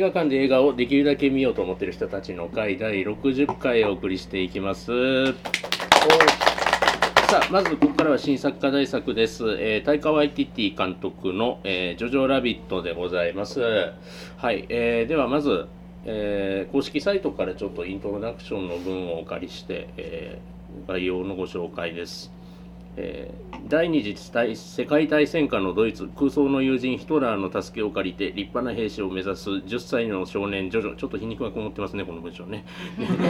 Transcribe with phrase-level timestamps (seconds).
[0.00, 4.90] 映画館で映画をできるだけ見ようと思っている人たちの会第60回をお送りしていきます。
[7.28, 13.60] さあまずここからは新作課題作です、えー、タイカワイティティ監督の、えージョジョラビット」でございます。
[13.60, 15.66] はい、えーではまず、
[16.06, 22.32] えー公式サイトからちょっとイントロダクションの文をお借りして、えー概要のご紹介です。
[22.96, 32.64] えー第二次大世界大戦下のドイツ空想の友人ヒトラーの助けを借りて立派な兵士を目指す10歳の少年ジョジョちょっと皮肉がこもってますねこの文章ね。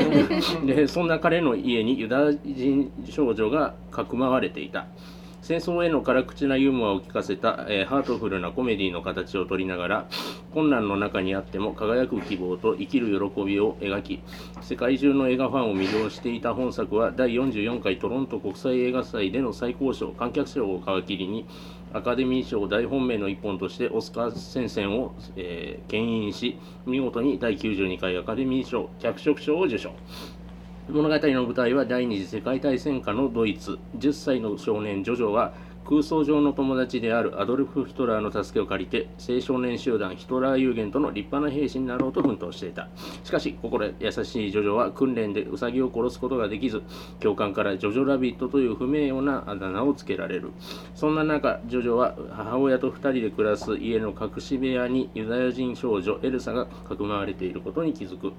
[0.64, 4.86] でそんな彼の家にユダヤ人少女がかくまわれていた
[5.50, 10.08] 戦争への辛口なユーモアを聞かせた、えーハートフルなコメディの形を取りながら
[10.54, 14.22] 困難の中にあっても輝く希望と生きる喜びを描き
[14.62, 21.48] 世界中の映画ファンを魅了していた本作は第44回トロント国際映画祭での最高賞観客賞を皮切りに
[21.92, 29.90] アカデミー賞大本命の一本としてオスカー戦線を、えー牽引し見事に第92回アカデミー賞脚色賞を受賞。
[30.92, 33.78] 物語の舞台は第二次世界大戦下のドイツ。
[33.96, 35.52] 10歳の少年ジョジョは
[35.86, 42.88] 空想上の友達であるアドルフ・ヒトラーの助けを借りて青少年集団ヒトラー有限との立派な兵士になろうと奮闘していた。
[43.24, 46.82] しかし心優しいジョジョは訓練でウサギを殺すことができず
[47.18, 50.52] 教官からジョジョラビットという不名誉なあだ名をつけられる。
[50.94, 58.32] そんな中ジョジョは母親と2人で暮らす家の隠し部屋にユダヤ人少女エルサがかくまわれていることに気づく。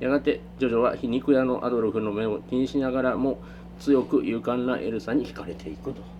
[0.00, 3.38] やがてジョジョは皮肉屋のアドルフの目を気にしながらも
[3.78, 6.15] 強く勇敢なエルサに惹かれていくと。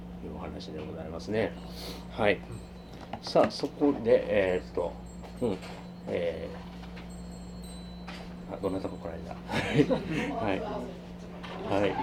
[0.46, 1.52] 話でございますね。
[2.10, 2.38] はい。
[3.22, 4.92] さあそこでえーっと
[5.40, 5.58] うん
[6.08, 9.34] えー、あどなたか来られた
[10.44, 10.60] はい
[11.80, 11.94] はい。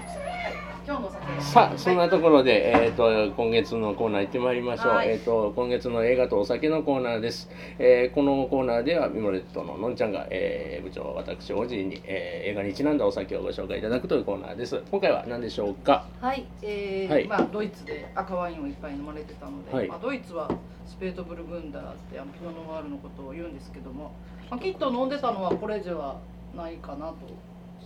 [0.85, 5.11] 今日の作品さあそんなところで、えー、と今月のコーナー行ってまいりましょう、はい。
[5.11, 7.49] えー、と今月の映画とお酒のコーナーです、
[7.79, 14.83] えーこのコーナーではミモレットののんちゃんが、えー部長私おじいに、えー映画にちなんだお酒をご紹介いただくというコーナーです。
[14.91, 16.05] 今回は何でしょうか？
[16.19, 17.27] はい、えーはい。
[17.27, 19.87] まあ、ドイツで赤ワインをいっぱい飲まれてたので、はい。
[19.87, 20.51] まあ、ドイツは
[20.85, 24.11] スペートブルグンダーってあのピノ・ノワールのことを言うんですけども、
[24.51, 26.19] まあ、きっと飲んでたのはこれ以上は
[26.55, 27.15] ないかなと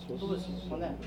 [0.08, 0.98] どうですかね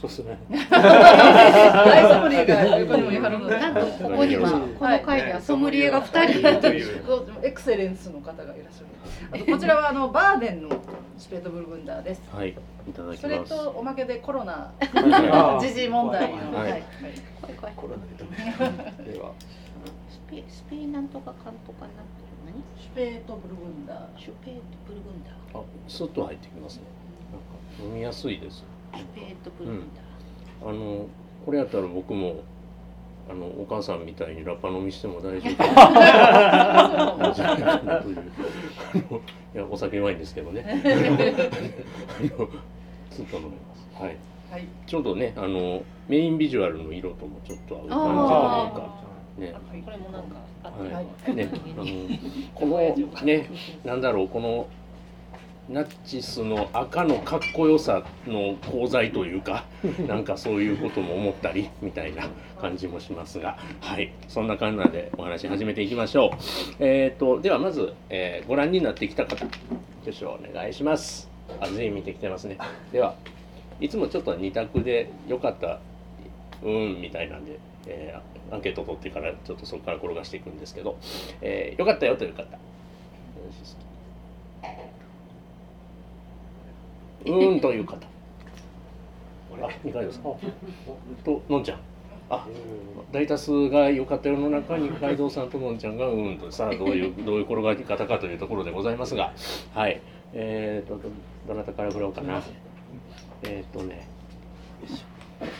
[0.00, 0.38] そそうですね。
[0.70, 3.58] 大ソムリエが横にもいはるので。
[3.58, 4.58] なんとここにはこ
[4.88, 7.04] の会にはソムリエが2人いるという。
[7.06, 8.86] そうエクセレンスの方がいらっしゃる。
[9.32, 10.70] あとこちらはあのバーデンの
[11.18, 12.22] スペートブルグンダーです。
[12.32, 12.54] はいい
[12.92, 14.72] ただきそれますとおまけでコロナ。
[14.80, 16.82] は時事問題の、はい。
[17.76, 18.04] コロナ
[19.04, 19.32] ででは。
[20.10, 22.62] スペスペインなんとかかんとかなんていうの？
[22.76, 23.98] シュペートブルグンダー。
[24.14, 25.34] 何シュペートブルグンダー。
[25.60, 26.82] あスッと入ってきますね
[27.80, 28.64] 飲みやすいです。
[29.14, 30.70] ペートブルグンダー。
[30.70, 31.06] あの
[31.44, 32.42] これやったら僕も
[33.30, 35.56] あのお母さんみたいにラッパ飲みしても大丈夫。
[35.60, 37.32] あの
[39.54, 40.64] いやお酒うまいんですけどね。
[40.66, 42.48] あの
[43.10, 44.02] ずっと飲めます。
[44.02, 44.16] はい。
[44.50, 44.66] はい。
[44.86, 48.72] ちょうどねあのメインビジュアルの色ともちょっと合う感あ
[49.36, 49.82] じというかね。
[49.84, 50.38] これもなんか。
[50.64, 50.70] は
[51.28, 51.34] い。
[51.34, 51.84] ねあの
[52.54, 52.78] この
[53.24, 53.50] ね
[53.84, 54.66] なんだろうこの
[55.68, 59.66] ナチスの赤のかっこよさの功罪というか
[60.08, 62.26] なんかそういうことも思ったりみたいな
[62.58, 64.10] 感じもしますがはい。
[64.28, 66.36] そんな感じでお話始めていきましょう。
[66.78, 71.30] えー、とではまず、えーご覧になってきた方挙手をお願いします。
[71.60, 72.56] あ全員見てきてますね。
[72.90, 73.14] では
[73.78, 75.80] いつもちょっと2択でよかった
[76.62, 80.96] うんみたいなんで、えーアンケート取ってからちょっとそこから転がしていくんですけど、
[81.42, 82.48] えーよかったよという方よ
[83.46, 83.82] ろしいですか
[87.28, 87.96] うーんという方。
[89.60, 90.28] あ二回ですか？
[91.24, 91.78] とのんちゃん。
[92.30, 92.46] あ
[93.10, 96.50] 大多数が良かったよの中に海蔵さんとのんちゃんがうーんと。
[96.52, 99.32] さあどういう どういう転がり方かというところでございますが。
[99.74, 100.00] はい。
[100.34, 101.08] えーとど
[101.48, 102.42] どなたから振ろうかな。
[103.44, 104.06] えっ、ー、とね。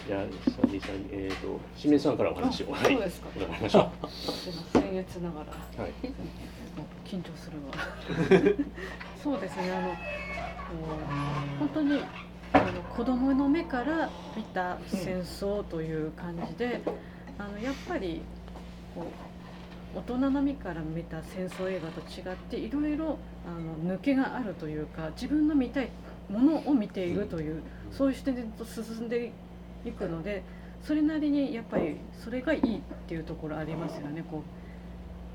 [0.06, 0.81] じゃあ久々に
[1.12, 2.72] えっ、ー、と清水さんからお話を。
[2.72, 2.92] はい。
[2.92, 3.28] そうですか。
[3.37, 5.46] 伺いましょすいません、僭越ながら。
[5.78, 5.92] うはい。
[7.04, 7.72] 緊張するわ。
[9.22, 9.88] そうですね、あの、
[11.58, 12.02] 本当に
[12.52, 16.80] あの子供の目から見た戦争という感じで、
[17.38, 18.22] あのやっぱり
[18.94, 19.02] こ
[19.94, 25.90] う大人の目から見た戦争映画と違っていろいろあの抜けがあるというか、自分の見たい
[26.28, 29.32] ものを見ているという、そういう視点で進んで
[29.84, 30.42] いくので、
[30.82, 34.22] それなりにやっぱりそれがいいっていうところありますよね。
[34.30, 34.42] こ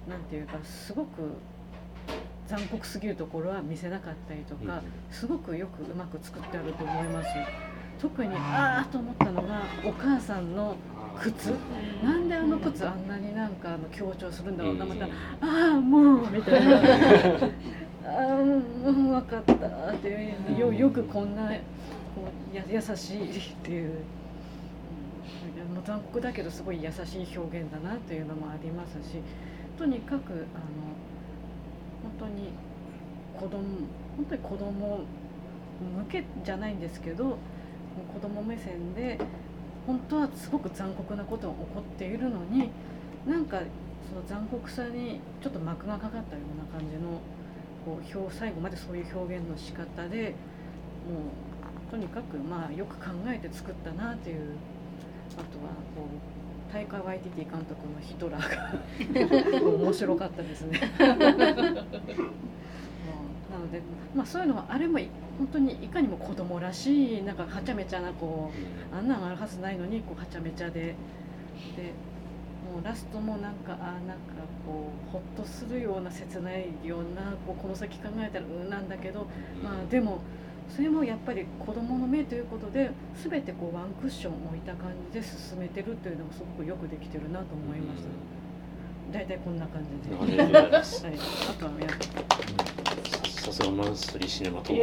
[0.07, 1.31] うなんていうかすごく
[2.53, 4.79] 残酷すぎるところは見せなかったりとか、
[5.09, 7.29] すごくよくうまく作ってあると思います。
[7.99, 10.75] 特にああと思ったのがお母さんの
[11.19, 11.51] 靴。
[12.03, 15.05] なんであの靴あんなになんかあの強調するんだろうなまた
[15.41, 16.77] 「ああもう」みたいな
[18.05, 19.53] 「ああもう分かった」
[19.91, 21.55] ってよよくこんなこ
[22.53, 23.93] うや優しいっていう。
[25.73, 29.17] もう残酷だけどすごい優しい表現だなっていうのもありますし
[29.77, 30.45] とにかくあの
[31.12, 31.12] 本
[32.19, 32.51] 当に
[33.39, 33.63] 子供
[34.17, 34.99] 本当に子供
[35.97, 37.37] 向けじゃないんですけど
[38.13, 39.19] 子供目線で
[39.85, 42.69] 本当はすごく残酷なことが起こっているのに
[43.27, 43.59] なんか
[44.09, 47.19] その残酷さにちょっと幕がかかったような感じの
[47.85, 50.35] こう表最後までそういう表現の仕方で
[51.09, 51.31] も
[51.87, 54.55] うとにかくまあよく考えて作ったなっていう
[55.33, 56.32] あとはこう
[56.73, 60.79] 大会ワイティティ監督のヒトラーが 面白かったですね。
[60.97, 61.05] な
[63.59, 63.79] ので、
[64.15, 64.97] まあ、そういうのはあれも
[65.37, 68.49] 本当にいかにも子供らしいなんかはちゃめちゃなこ
[68.91, 70.95] うあんなんあるはずないのにこうはちゃめちゃでで
[72.73, 74.33] もうラストもなんかあなんか
[74.65, 79.27] こうほっとするような切ないようなこうこの先考えたらうんなんだけど、
[79.63, 80.21] まあでも
[80.75, 82.89] それもやっぱり子供の目ということで
[83.23, 88.09] 全てこうワンクッション置いた感じで進めてるっていうのがすごくよくできてるなと思いました。
[89.13, 90.15] 大体こんな感じで。
[90.15, 90.43] はい、あ
[91.59, 91.89] とはやっ
[92.25, 92.39] ぱ
[93.41, 94.73] さすがマンスリーシネマト。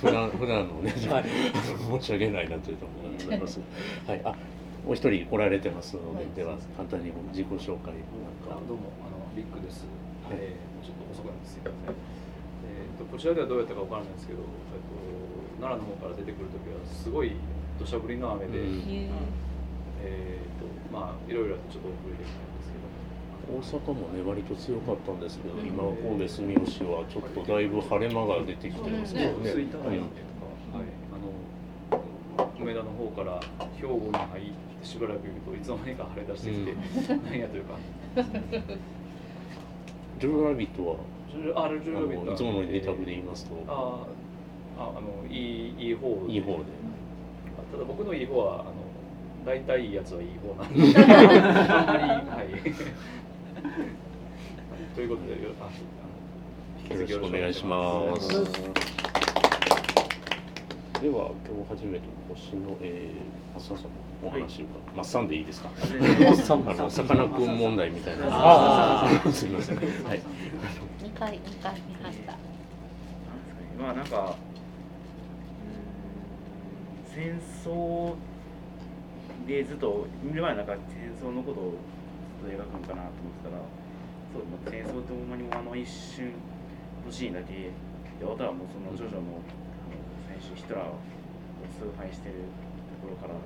[0.00, 1.08] 普段普段のね、申
[2.02, 3.60] し訳ないなというところでございます。
[4.06, 4.36] はい、あ、
[4.84, 8.50] もう一人おられてますので、では簡単に自己紹介なんか。
[8.50, 8.92] あどうも。
[9.00, 17.38] あのビッグです、はいえーちょっと遅くなってすいません、えー、とこちらではどうやったかわからないんですけど、えー、と奈良の方から出てくるときはすごい
[17.78, 19.10] 土砂降りの雨で、うん。
[20.02, 22.90] えー、とまあいろいろあってちょっと遅れてきたんですけど。
[23.42, 29.34] 大阪もね割と強かったんですけど、今は神戸住吉はちょっとだいぶ晴れ間が出てきてますね。
[29.42, 33.40] 着いたらいいねとか、はい、あの梅田の方から
[33.76, 37.78] 兵庫に入ってしばらく行くといつの間にか晴れ出してきて、なんやというか
[40.22, 40.94] ジョーラビットは
[41.64, 43.56] あれジあュービットのいつものネタブで言いますと。
[43.66, 44.06] あ
[44.78, 46.24] ああのいいいい方。
[46.28, 46.64] いい方で。
[47.72, 48.72] ただ僕のいい方はあの
[49.44, 50.78] 大体いいやつはいい方なんで。
[50.96, 51.00] あ
[51.82, 52.14] んまりは
[52.44, 52.46] い。
[54.94, 55.48] ということでよ
[57.00, 59.01] ろしくお願いします。
[61.02, 63.90] では今日初めて星の、えー、マッサンさんの
[64.22, 65.68] お話を、マッサンでいいですか？
[65.74, 68.26] あのさかなクン問題みたいな。
[68.30, 69.76] あすみません。
[69.76, 69.88] はい。
[71.02, 72.36] 二回二回見ました。
[73.82, 74.36] まあなんか、
[77.06, 78.14] 戦争
[79.46, 81.74] でずっと見る前なんか戦争のことを
[82.48, 83.62] ずっと描くのかなと思ってたら
[84.32, 86.30] そうまあ戦争ってほんまにあの一瞬
[87.04, 87.70] のシーンだけで
[88.22, 89.61] あとはもうそのジョジョのあの最初
[90.54, 90.98] ヒトラーを
[91.78, 92.42] 崇拝してる
[92.90, 93.38] ところから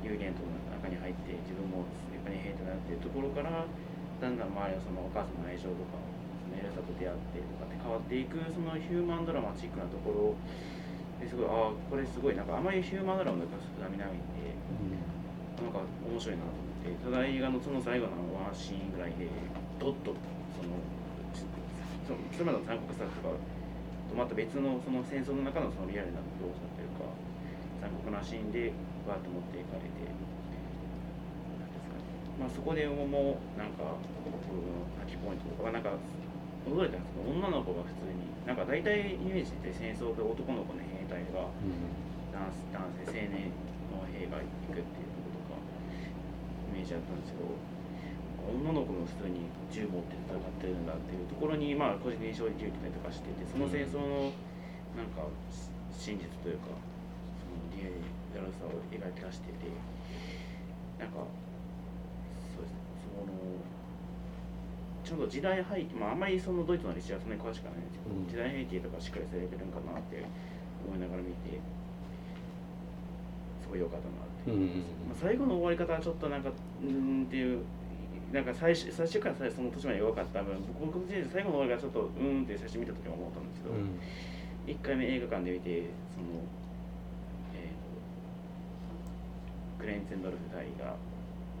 [0.00, 10.36] 有限島の中に入って自分も立派に兵となっているところからだんだん周りのそのお母さんの愛情とかそのエルサと出会ってとかって変わっていくそのヒューマンドラマチックなところ
[11.20, 14.56] ですごいああこれすごいなんかあまりヒューマンドラマの昔と並みないんで
[15.60, 19.28] なんか面白いなと思ってただ映画のその最後のワンシーンぐらいで
[19.76, 20.16] ドッと
[20.56, 20.80] その
[21.36, 21.44] ち
[22.08, 23.36] そのそれまでの残酷さとか
[24.10, 27.06] とまた別のその戦争の中のそのリアルな描写というか
[27.80, 28.74] 残酷なシーンで
[29.06, 30.10] バーッと持っていかれて。
[32.40, 35.92] まあそこでもうなんか僕のタッチポイントとかがなんか
[36.64, 43.52] 驚いたんですけど女の子が普通になんか大体イメージって戦争で男の子の兵隊が男男性青年
[43.92, 45.60] の兵が行くっていうこととか
[46.72, 47.44] イメージあったんですけど
[48.48, 54.32] 女の子も普通に銃持って戦ってるんだっていうところにまあ個人的に衝撃受けたりとかしててその戦争の
[54.96, 56.72] なんかし真実というか
[57.36, 57.92] そのリア
[58.40, 59.68] ルさを描き出してて
[60.98, 61.22] なんか
[62.56, 63.60] そうですねその
[65.04, 68.28] ちょうど時代背景まああんまりそのドイツの歴史はそんなに詳しくはないんですけど、うん。
[68.28, 70.24] 時代背景とかしっかりされてるんかなって
[70.86, 71.60] 思いながら見て
[73.62, 74.50] すごい良かったなって。
[74.50, 74.84] うん。
[75.08, 77.64] まあ、最後の終わり方はちょっとなんかうーんっていう
[78.32, 83.74] なんか最初最初から最初その年まで弱かった分僕僕自身最後の終わりがちょっとうーんって最初見た時は思ったんですけど、
[84.66, 86.38] 一1回目映画館で見てその、
[87.58, 87.90] えーと
[89.80, 90.96] クレンツェンドルフ隊がっ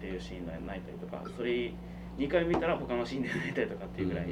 [0.00, 1.72] ていうシーンで泣いたりとかそれ
[2.18, 4.26] 2回見たら他のシーンで泣いたりとかっていうぐらい、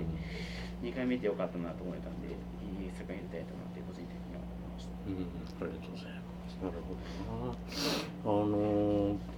[0.83, 4.95] 2回見てよかったなと思えたんでいい作品やりたいなって個人的には思いました。
[5.09, 6.61] うん、ありがとうございます。
[6.63, 7.03] なるほど
[7.49, 7.57] な。
[8.25, 9.38] あのー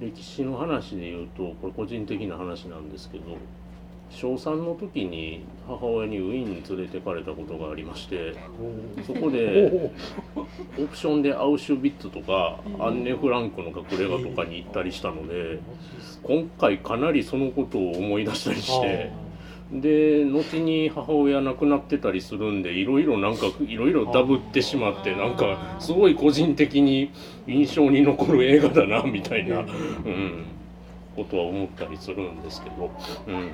[0.00, 3.36] 歴史の話で言うとこれ個人的な話なんですけど
[4.10, 8.34] 小3の時に母親にウィーンに連れてかれたことがありまして
[9.06, 9.90] そこで
[10.78, 15.58] オプションでアウシュビッツとかアンネ・フランクの隠れ家とかに行ったりしたので
[16.22, 19.10] 今回かなりそのことを思い出したりして
[19.72, 27.10] で後に母親亡くなってたりするんでいろいろなんかいろいろダブってしまってなんかすごい個人的に
[27.46, 30.44] 印象に残る映画だなみたいな、うん、
[31.16, 32.90] ことは思ったりするんですけど。
[33.26, 33.50] うん。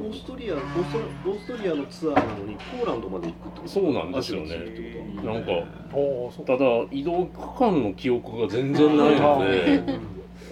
[0.00, 0.92] オーストリアオース
[1.24, 3.68] トオーストリアのツアーなのにポーランドまで行くってこと？
[3.68, 4.56] そうなんですよね。
[5.16, 5.50] なんか
[6.46, 9.82] ただ移動区間の記憶が全然ないので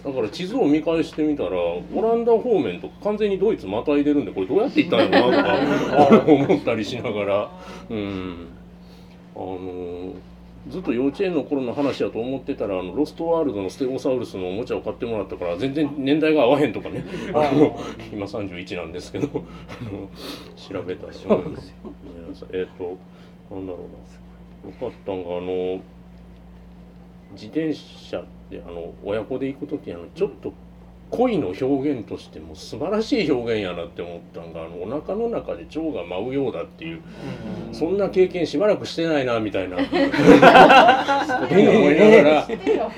[0.04, 7.50] だから地図を見返してみたらオランダ方面とか完全にドイツまたいでるんでこれどうやって行ったんやろうなとか 思ったりしながら。
[7.90, 8.48] うん。
[9.36, 10.12] あの
[10.68, 17.04] ずっと幼稚園の頃の話だと思ってたらあのロストワールドのステゴサウルスのおもちゃを買ってもらったから全然年代が合わへんとかね。
[17.32, 17.78] あの
[18.12, 19.28] 今31なんですけど。
[20.56, 21.60] 調べたりもごめんな
[22.34, 22.98] さいえっ、と
[23.54, 24.70] なんだろうな。
[24.70, 25.80] よかったんがあの
[27.32, 30.52] 自転車であの親子で行く時あのちょっと
[31.10, 37.00] 恋の表現としても素晴らしい表現やなって思ったんがあのお腹の中で蝶が舞うようだっていう
[37.72, 39.76] そんな経験しばらくしてないなみたいな。
[39.80, 39.82] こ
[41.48, 42.46] とを思いながら。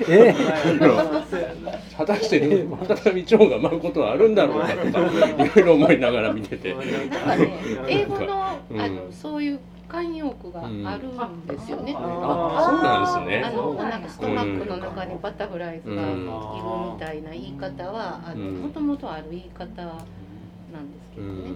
[0.09, 0.33] え
[1.97, 2.65] 果たして
[3.03, 6.73] 再び蝶が舞うことはあるんだろうかとかいろいろ思いながら見てて。
[6.73, 7.53] なんかね
[7.87, 8.77] 英語のあうん。
[8.77, 9.59] のそういう
[9.93, 11.93] 慣用句があるんですよね。
[11.95, 13.43] あそうなんですね。
[13.45, 16.25] あのなんかストラップの中にバタフライズがいるうん
[16.93, 18.55] みたいな言い方はあのうん。
[18.63, 19.75] もともとある言い方なんで
[21.03, 21.31] すけどね。
[21.31, 21.53] うん。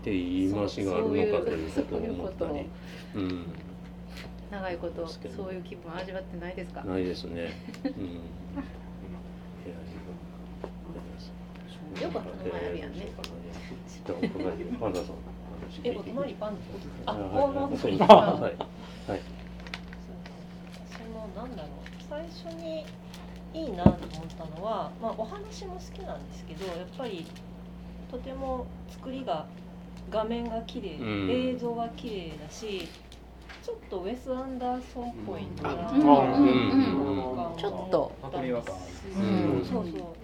[0.00, 2.66] って言い回しがあるのかということを思ったり、
[3.14, 3.46] うん、
[4.50, 5.20] 長いことそ
[5.50, 6.82] ういう気分味わってないですか？
[6.84, 7.52] ないですね。
[7.84, 7.92] うん、
[12.02, 13.06] よくこの前あるやんね。
[15.84, 16.56] え、お隣パン
[17.06, 17.12] ダ。
[17.12, 17.98] あ、はいこのはい次。
[17.98, 18.06] は
[18.50, 18.56] い。
[19.06, 19.20] そはい。
[21.12, 21.70] のなんだろう、
[22.08, 22.86] 最初に
[23.52, 27.26] いいなと思ったのは、まあお話も好きなんですけど、やっぱり
[28.10, 29.46] とても作りが
[30.10, 31.30] 画面が綺麗、うん。
[31.30, 32.88] 映像が綺麗だし、
[33.62, 35.70] ちょっとウェスアンダーソンっぽいな。
[35.70, 36.10] うん。
[36.10, 36.48] あうん。
[36.48, 37.50] うん。
[37.50, 37.56] うん。
[37.56, 38.12] ちょっと。
[38.32, 38.38] う
[39.60, 39.64] ん。
[39.64, 40.23] そうそう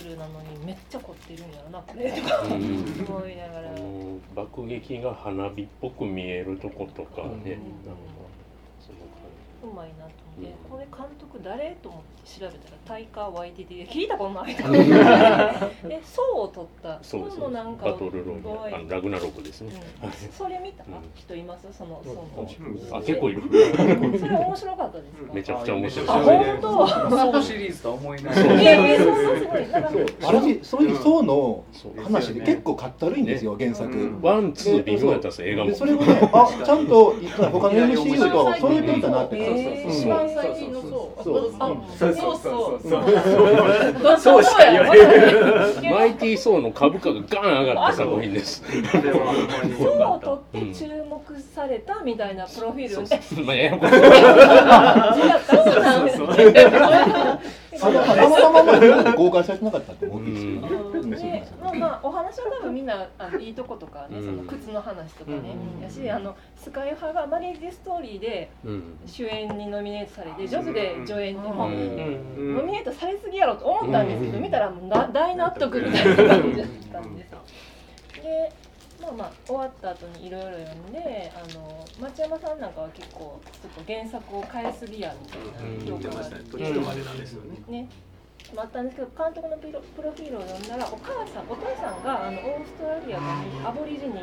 [0.00, 3.70] ルなのにめっちゃ凝ってるんやろなこれとかうん思いながら。
[3.70, 7.86] あの爆撃が花火っぽく見えるとことかね、うん。
[7.86, 8.23] なんか
[9.64, 10.70] うまいなと思って、うん。
[10.70, 13.78] これ監督誰と思って調べたらタイカー・ワイティティ。
[13.86, 14.90] で聞いたことないと思って
[15.94, 16.98] えソウを取った。
[17.02, 18.36] そうのなんかバトルロイ
[18.70, 19.72] ヤルあのラグナロクですね。
[20.02, 20.10] うん。
[20.30, 20.90] それ見た、うん。
[21.14, 21.66] 人います？
[21.72, 22.98] そのソウの。
[22.98, 23.42] あ結構いる。
[24.18, 25.32] それ面白かったですか？
[25.34, 26.08] めちゃくちゃ面白い。
[26.08, 26.86] あ本当。
[26.88, 28.34] そうシリーズとは思えない。
[28.34, 29.68] そういやいやそんなすごい。
[29.68, 29.90] なんか
[30.62, 30.82] そう。
[30.84, 32.02] いう層のそう。
[32.02, 34.20] 話で結構かったるいんですよ原作、うん。
[34.22, 35.70] ワンツー微妙やったんです映画も。
[35.70, 35.76] で。
[35.76, 37.14] それをねあちゃんと
[37.52, 39.00] 他の MCU と揃えてい。
[39.00, 41.24] たなって、えー一番最近のそう。
[41.24, 42.80] そうあそうそうそう。
[42.82, 44.18] そう。
[44.18, 44.98] そうしか言わない。
[45.90, 48.62] マイティー・ソーの株価がガン上がった作品です。
[49.78, 53.02] ソウを取って注目されたみたいなプロフィールを。
[53.02, 53.94] ねまあややこしい
[55.56, 56.18] そうなんです
[57.82, 60.83] あの たまたままで公開されてなかったと思うんですけど
[61.22, 64.24] ね、まあまあお話は多分みんなあのいいとことかね、うん。
[64.24, 65.82] その靴の話とかね、うん。
[65.82, 68.98] やしあのスカイ派がマリージストーリーでうん。
[69.06, 72.54] 主演にノミネートされてジョズで助演にも、うん。
[72.56, 74.42] ノミネートされすぎやろと思ったんですけど、うん。
[74.42, 77.30] 見たらもうな大納得みたいな感じだったんです。
[78.22, 78.52] で
[79.02, 86.46] まあまあ終わった後にいろいろ読んであの町山さんなんかは結構ちょっと原作を変えすぎやみたいな評価があって。
[88.54, 88.84] 途中まったん。
[88.86, 90.68] ですけど監督のプロプロフィールを読ん。
[90.68, 91.50] だらお母さん。
[91.50, 92.02] お父さん。
[92.02, 94.14] があのオーストラリアのアボリジニ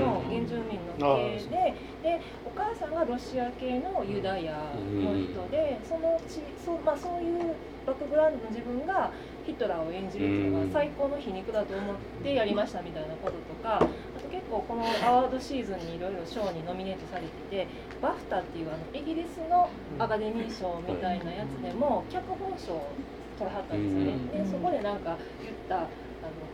[0.00, 2.94] の原住民の系で,、でお母さん。
[2.94, 9.10] がロシア系のユダヤの人で、そのちそう,、まあ、そういうバックグラウンドの自分が
[9.44, 17.68] ヒトラーを演じるっていうのが最高の皮肉だと思ってやりましたみたいなこととかあと結構このアワードシーズンにいろいろ賞にノミネートされてて
[18.00, 22.80] バフタっていうあのイギリスのアカデミー賞みたいなやつでも脚本賞
[23.34, 24.44] を取らはったんですよね。
[24.44, 25.88] でそこでなんか言ったあの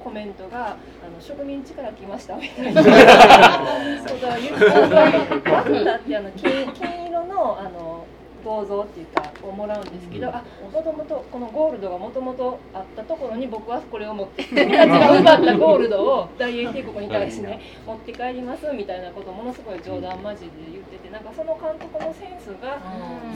[0.02, 0.76] コメントがあ
[1.08, 2.82] の植民地から来ましたみたいな
[4.06, 7.99] そうだ言ったバフタってあの金金 色のあの
[8.44, 22.80] 銅像っていうかをもらうんですけど、あもともとこのゴールドがもともとあったところに僕はこれを持って君たちが奪ったゴールドを大英帝国に対してね持って帰りますみたいなことをものすごい冗談交じりで言っててなんかその監督のセンスが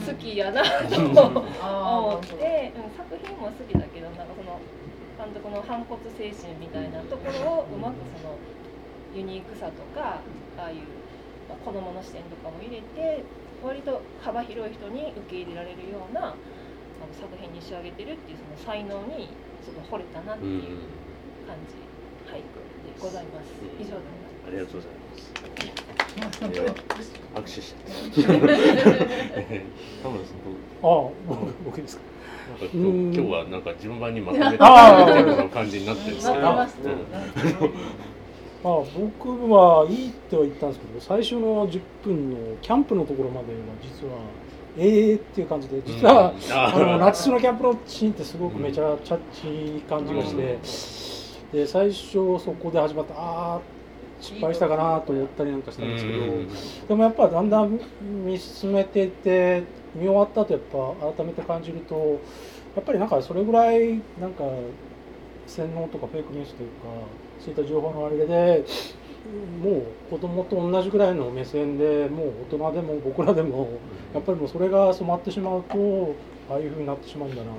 [0.05, 4.59] 好きやなと 思って、うん、作品も好きだけどなんかその
[5.17, 8.35] 監督の反骨精神みたいなところをうまくその
[9.15, 10.19] ユニークさとか
[10.57, 10.77] ああいう、
[11.47, 13.23] ま子どもの視点とかも入れて
[13.65, 16.35] 割と幅広い人に受け入れられるようなあの
[17.13, 19.27] 作品に仕上げてるっていうその才能に
[19.65, 20.61] ちょっと惚れたなっていう
[21.47, 21.73] 感じ、
[22.29, 23.45] 俳句でございます。
[23.79, 23.95] 以上で
[24.47, 26.39] ありがとうございます。
[26.53, 26.75] では
[27.35, 28.23] 握手して。
[28.23, 32.03] 田村さんどうあ僕僕ですか
[32.71, 37.69] 今日はなんか順番にまとめてあーっていう感じになってるんですけど。
[38.65, 44.13] まあ、僕はいいっては言ったんですけど最初の10分のキャンプのところまでは実は
[44.75, 46.51] ええー、っていう感じで実は、うん。
[46.51, 50.33] あのナチスのキャンプのシーンってすごくめちゃチャッチー感じがし
[51.51, 53.61] て、で最初そこで始まったああ
[54.19, 56.49] 失敗したかなと思ったりなんかしたんですけど、うん。
[56.87, 57.79] でもやっぱだんだん
[58.25, 59.61] 見進めていって
[59.93, 62.19] 見終わった後やっぱ改めて感じると
[62.75, 64.43] やっぱりなんかそれぐらいなんか
[65.45, 66.75] 洗脳とかフェイクニュースというか
[67.45, 68.65] そういった情報のあれで
[69.61, 73.69] もう子供と同じぐらいの目線でもう大人でも僕らでも
[74.13, 76.15] やっぱりもうそれが染まってしまうと
[76.49, 77.57] ああいうふうになってしまうんだなと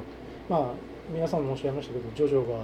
[0.48, 0.70] まあ
[1.12, 2.62] 皆さんもおっしゃいましたけどジョジョがやっ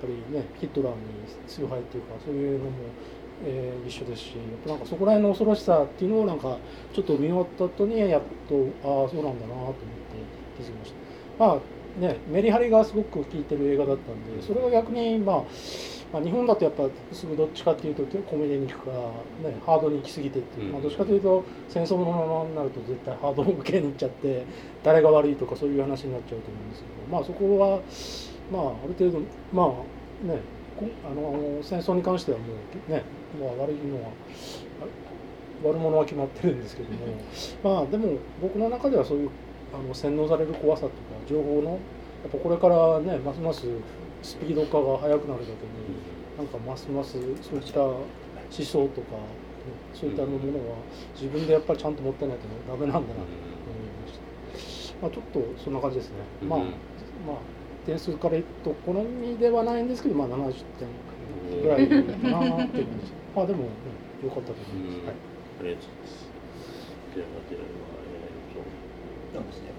[0.00, 0.98] ぱりねヒットラーに
[1.46, 2.70] 崇拝っていうかそういうのも、
[3.44, 6.56] えー一緒ですしやっぱなんかそこら辺の恐ろしさっていうのをなんか
[6.94, 9.76] ちょっと見終わった後にやっとああそうなんだなと思って
[10.56, 10.92] 気づきまし
[11.38, 11.44] た。
[11.46, 11.58] まあ
[12.00, 15.42] ね、メリハリがすごく効いてる映画だったんでそれが逆に、まあ、
[16.14, 18.92] まあ日本だとやっぱすぐどっちかっていうとコメディに行くか、
[19.42, 20.72] ね、ハードに行き過ぎてっていう、うん。
[20.74, 24.46] まあ、どっちかというと戦争ものになると絶対ハード系に行っちゃって
[24.84, 27.80] 誰が悪いとかそういう話になっちゃうと思うんですけど、まあ、そこは、
[28.52, 30.38] まあ、ある程度まあね
[30.78, 32.44] こあの戦争に関してはも
[32.88, 33.02] うね、
[33.40, 34.10] まあ、悪いのは
[34.82, 36.98] あ悪者は決まってるんですけども
[37.80, 39.30] まあでも僕の中ではそういう
[39.72, 40.94] あの洗脳される怖さとか
[41.26, 41.76] 情報のや
[42.28, 43.66] っぱこれからねますます
[44.24, 46.00] スピード化が速くなるだけに
[46.38, 48.00] なんかますますそういった思
[48.50, 49.44] 想とか、ね
[49.94, 50.76] そういったものは
[51.14, 53.24] 自分でやっぱりちゃんと持ってないとダメなんだなと思い
[54.04, 54.96] ました。
[55.00, 56.16] まあちょっとそんな感じですね。
[56.42, 56.64] まあうん
[57.24, 57.36] まあ
[57.86, 63.12] 点数から言うと好みではないんですけどまあ70点ぐらいかなっていう感じ。
[63.34, 64.98] まあでも、うん、良かったと思います。
[65.00, 65.16] はい。
[65.60, 66.34] ありがとうございます。
[67.14, 67.62] ではでは
[69.32, 69.70] えなんですね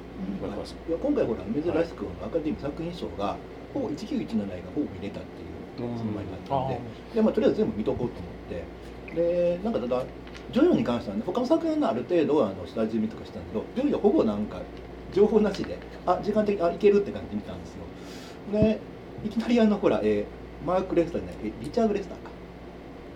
[0.41, 3.37] うんまあいや今回ほら珍しくアカデミー作品賞が
[3.75, 6.79] ほぼ1917がほぼ見れたっていうつもりだったんで,、
[7.13, 8.63] でまあ、とりあえず全部見とこうと思って。
[9.15, 10.03] でなんかただ
[10.51, 14.61] ジョジョに関してはね他の作品のある程度あの下準備とかしたんだけどジョジョほぼなんか
[15.13, 17.79] 情報なしであ時間的あいけるって感じで見たんですよ。
[18.51, 18.79] で
[19.23, 20.25] いきなりあのほら、えー
[20.65, 22.31] マーク・レスターじゃないえリチャード・レスターか。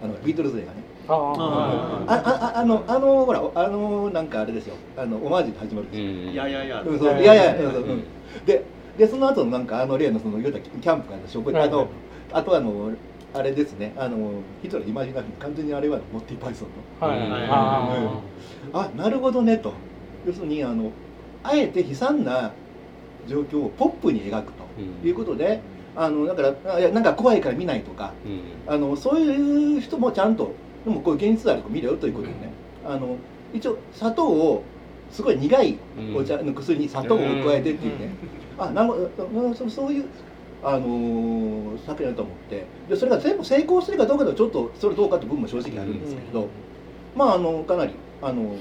[0.03, 0.83] あのビートルズ映画ね。
[1.07, 4.75] ああああああのあのほらあのなんかあれですよ。
[4.95, 6.81] あのオマージュで始まるでしょ、うんいやいやいや。
[6.81, 7.71] うんそういやいやうん。
[7.73, 8.03] そううん。
[8.45, 8.63] で
[8.99, 11.87] でその後のなんかあの例のその言うたらキャンプからの食はいあの
[12.33, 12.91] あとあの
[13.33, 14.31] あれですねあの
[14.61, 16.67] ヒトラーイマジナ完全にあれはモッティ・パイソン
[17.01, 17.19] のはい。
[17.19, 18.21] うんあ
[18.73, 19.73] あなるほどねと
[20.27, 20.91] 要するにあの
[21.43, 22.51] あえて悲惨な
[23.25, 25.61] 状況をポップに描くということで、
[25.95, 32.51] あのだからあいやなんか怖いから見ないとかうんあのそういう人もちゃんとでもこういう現実あると見るよということでね、
[32.85, 33.15] あの
[33.53, 34.63] 一応砂糖を
[35.11, 35.77] すごい苦い
[36.15, 37.23] お茶の薬に砂糖を加
[37.55, 38.09] えてっていうね、
[38.59, 40.05] あなるほどうんそそういう、
[40.63, 42.65] あのー作品だと思って。
[42.89, 46.47] でそれが全部成功するかどうかではちょっとそれどうかって部分も正直あるんですけれど、
[47.15, 48.55] まああのかなりあの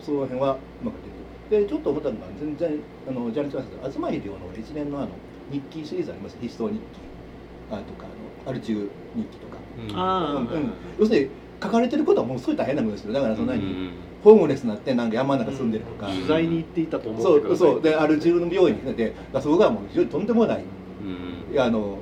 [0.00, 1.00] その辺はうまくで
[1.50, 1.62] きる。
[1.62, 5.08] でちょっと思ったのが全然あのジャニーズ・マスター東秀夫の一連のあの
[5.50, 6.80] 日記シリーズあります筆頭日記。
[7.70, 9.58] あとかあのアルチュー日記とか、
[9.94, 10.72] あうんうん。
[10.98, 11.30] 要するに
[11.62, 13.12] 書かれてることはものすごい大変なことですよ。
[13.12, 13.90] だからそんなに、うん
[14.24, 17.82] ホームレスになってなんか山の中住んでるとか、取材に行っていたと思そうってくださいそう。
[17.82, 20.64] である自分の病院にでそこがもう非常にとんでもない
[21.52, 21.60] うん。
[21.60, 21.98] あの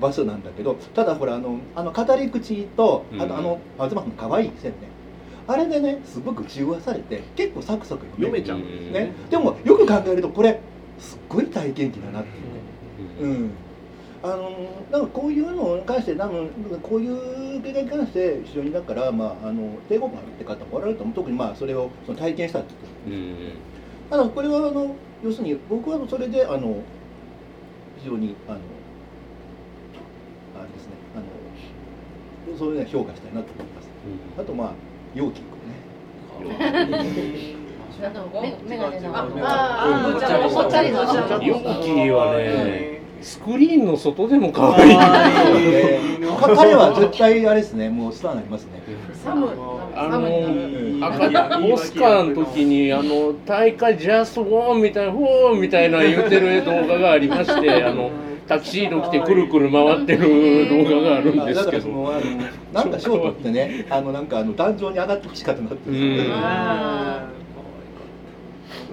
[0.00, 3.28] 場所なんだけどただほらあのあの語り口とあうん。
[3.28, 4.78] とあの東さんの可愛い線ね
[5.46, 9.12] あれでねすごく中和されて結構サクサク読めちゃううんね。
[9.30, 10.60] でもよく考えるとこれ
[10.98, 12.28] すっごい体験記だなって。
[12.28, 13.50] いうねうん
[14.22, 14.50] あの
[14.90, 15.02] なん。
[15.02, 16.48] かこういうのに関して多分
[16.82, 23.34] こういう経験に関して非常にだからまああの抵抗感あるって方もおられると思う特にまあそれをその体験したってことうん。
[24.10, 26.76] ただこれはあの要するに僕はそれであの
[27.98, 28.58] 非常にあの
[30.60, 33.88] あれですねあのそういうのは評価したいなと思います
[34.38, 34.72] あとまあ
[35.14, 35.42] 容器ね
[38.68, 40.12] メガネのああうん。
[40.14, 42.91] ぽっちゃりぽっちゃりの下のヨッキーはね
[43.22, 44.96] スクリーンの外でも可愛い。
[46.56, 47.88] 彼は絶対あれですね。
[47.88, 48.82] もうスターになりますね。
[49.24, 49.48] サム
[49.94, 58.10] あの赤オスカーの時にあの大会ジャストウォーンみたいなウォーンみたいな言ってる動画がありまして あの
[58.48, 62.12] タキシード着てくるくる回ってる動画があるんですけど。
[62.72, 65.90] なんかショートってねあのなんかあの壇上に上がってほしかったなって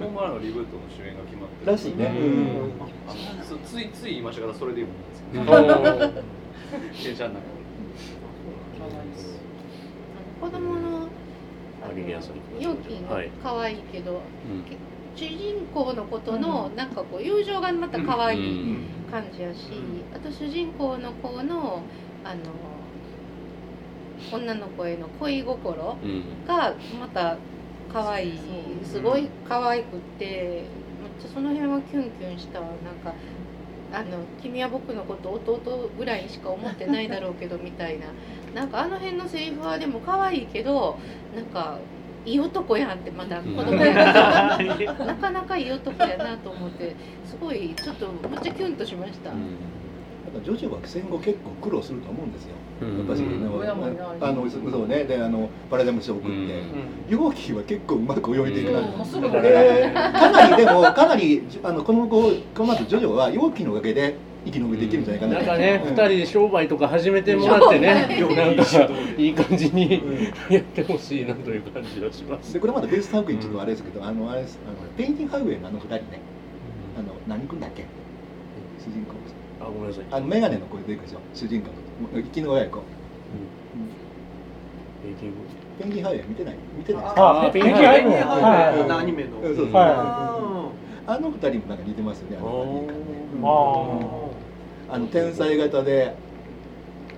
[0.00, 1.72] ホームアランのリブートの主演が決まってる。
[1.72, 2.06] らしいね。
[2.06, 2.72] うん。
[3.08, 3.14] あ
[3.52, 4.96] のついつい言いましたからそれでいいもん。
[5.10, 5.44] ですけど
[7.04, 7.40] 電車の中
[10.40, 11.08] 子供の
[11.82, 13.00] あリリアさん容器
[13.42, 14.20] 可愛いけど、うん
[15.16, 19.10] 主人公のことのなんかこう友情がまた可愛いうん。
[19.10, 19.58] 感じやし、
[20.14, 21.82] あと主人公の子の
[22.24, 22.40] あの
[24.32, 26.22] 女の子への恋心うん。
[26.46, 27.36] がまた
[27.92, 28.38] 可愛い。
[28.84, 30.64] すごい可愛くって
[31.02, 32.60] めっちゃその辺はキュンキュンした。
[32.60, 33.14] わなんか
[33.92, 38.06] あの君は僕のこと弟ぐらいにしか思ってないだろうけど みたいな。
[38.54, 40.98] なんかあの辺のセリフはでも可愛いけど
[41.34, 41.78] なんか
[42.24, 44.58] いい男やんってまだ子供やから。
[45.06, 49.30] なかなかいい男やなと思ってすごいちょっとめっちゃキュンとしました。
[49.30, 49.40] だか
[50.34, 52.54] らジョジョは戦後結構苦労すると思うんですよ。
[52.82, 52.98] うん。
[52.98, 53.30] やっぱし、うん
[54.20, 55.04] あのそうね。
[55.04, 56.62] であのパラダイムショークって、
[57.08, 59.06] 容器は結構うまく泳いでいくな、うんもう。
[59.06, 65.34] すぐでかなりでもかなりあのこの子この後ジョジョは容器のおかげで生き延びていけるんじゃないかな。
[65.34, 65.90] なんかね、うん。
[65.90, 68.62] 二人で商売とか始めてもらってね、商なんか
[69.18, 70.54] いい感じにうん。
[70.54, 72.54] やってほしいなという感じがします。
[72.54, 76.20] でこれまだベース作品ちょっとあれですけど、あのあれですあのペインティングハイウェイのあの二人ね。
[76.98, 77.84] あの何君だっけ？
[79.60, 80.04] あ、ごめんなさい。
[80.10, 82.22] あのメガネの子出てくるでしょ主人公の。
[82.22, 82.78] 生きの親子。
[85.02, 85.30] ペイティン。
[85.32, 85.36] グ
[85.78, 86.54] ペインティングハイウェイ見てない？
[86.76, 87.02] 見てない。
[87.02, 88.24] ですああペンギンハイウェイのはい
[88.80, 89.00] はい。
[89.00, 89.38] アニメの。
[89.38, 89.74] うんそうそう。
[89.74, 90.70] は
[91.06, 94.30] あの二人もなんか似てますよねあの
[94.90, 96.14] ああの天才型で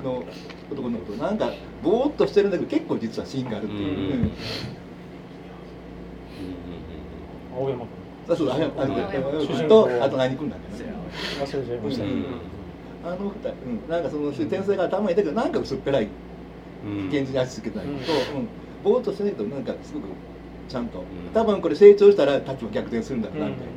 [0.02, 0.24] の
[0.70, 1.50] 男の子となんか
[1.82, 4.32] ぼーっとしてるんだけど結構実は芯があるっていう、うんうん
[7.54, 7.88] 青山君。
[8.28, 8.94] そうそうあのあの
[9.40, 9.68] 主人公。
[9.68, 11.01] とあと何君なんだよね
[11.40, 12.10] 忘れちゃいましたね。
[12.10, 12.24] うん。
[13.04, 16.08] あの二人、うん、なんかその天才が頭にいたけどなんか薄っぺらい
[16.84, 17.08] うん。
[17.08, 17.96] 現実に足つけてないと、うん。
[17.96, 17.98] う
[18.42, 18.48] ん、
[18.82, 20.06] ぼーっとしてないとなんかすごく
[20.68, 21.04] ちゃんと、ん。
[21.34, 23.72] 多分これ成長したら立場逆転するんだろうなみたいな、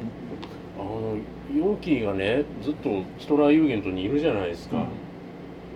[0.80, 1.18] あの
[1.56, 4.86] ヨーキーがねずっとヒトラーユーゲントにいるじゃないですか、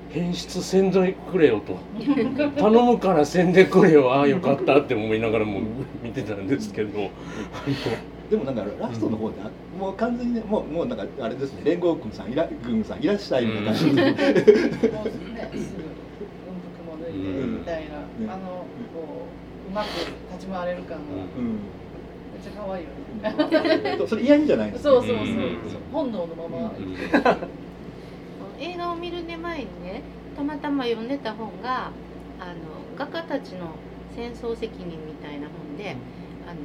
[0.10, 1.78] 変質せんでくれよと。
[2.58, 4.14] 頼むからせんでくれよ。
[4.14, 5.62] ああよかったって思いながらも
[6.04, 7.00] 見てたんですけど。
[7.06, 7.10] あ
[8.30, 9.38] でもなんかラストの方で、
[9.78, 13.74] もう完全にねもうもうなんかあれですね連合軍さんいら軍さんいらっしゃいみたいな。
[13.74, 14.14] 感じで、もうね
[15.54, 15.94] すぐ軍
[16.62, 19.26] 服も脱いでみたいな、あのこ
[19.68, 19.88] ううまく
[20.34, 21.04] 立ち回れる感が。
[21.38, 21.60] うん。
[22.32, 22.90] めっちゃ可愛いよ
[23.98, 24.08] ね。
[24.08, 25.58] それ嫌味じゃないんですそうそうそう、うん
[25.92, 26.72] 本能のまま。
[26.78, 26.96] うん
[28.62, 30.04] 映画を見る前にね
[30.36, 31.92] たまたま読んでた本が
[32.40, 32.54] あの
[32.98, 33.72] 画家たちの
[34.16, 35.96] 戦争責任みたいな本で、
[36.46, 36.60] あの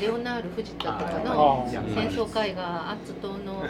[0.00, 3.64] レオナール・フジタとかのあ戦争絵画アッツ島の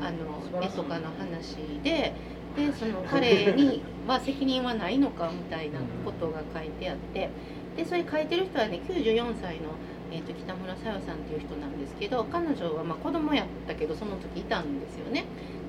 [0.00, 2.12] あの絵とかの話で
[2.56, 7.28] でその彼には責任はないのかみたいなことが書いてあって
[7.76, 9.70] でそれ書いてる人はね94歳の、
[10.10, 15.24] えー、と北村小夜さんっていう人なんですけど彼女はまあ子供やったけどその時いたんですよね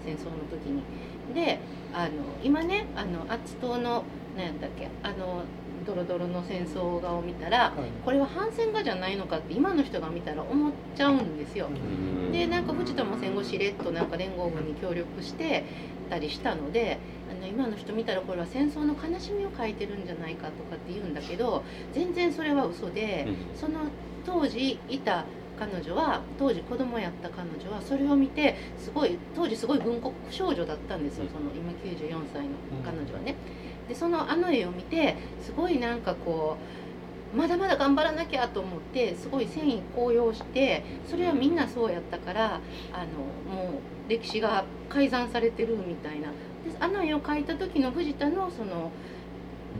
[0.06, 0.84] 戦争の時に。
[1.34, 1.60] で
[1.94, 4.04] あの今ねあのアッツ島の
[4.38, 5.44] 何やったっけあの
[5.88, 7.74] ドロドロの戦争画を見たら
[8.04, 11.68] これは反戦画じゃないのかって今の人が見たら思っちゃうんですよ。
[11.68, 11.70] う
[12.30, 12.32] ん。
[12.32, 15.64] でなんか藤田も戦後しれっとなんか連合軍に協力して
[16.10, 17.00] たりしたので
[17.32, 23.80] あの今の人見たらこれは戦争の悲しみを書いてるんじゃないかとかって言うんだけど全然それは嘘で、その
[24.26, 25.26] 当時いた
[25.60, 32.50] 彼女は当時子供やった彼女はそれを見てすごい当時すごい軍国少女だったんですよその今94歳の
[32.84, 33.36] 彼女はね。
[33.88, 36.58] でそのあの絵を見てすごいなんかこ
[37.34, 42.62] うまだまだ頑張らなきゃと思ってすごい戦意高揚してそれはみんなそうやったから
[42.94, 43.06] あ
[43.50, 46.30] のもう歴史が改ざんされてるみたいな。
[46.30, 46.36] で
[46.80, 48.92] あの絵を描いた時の藤田のその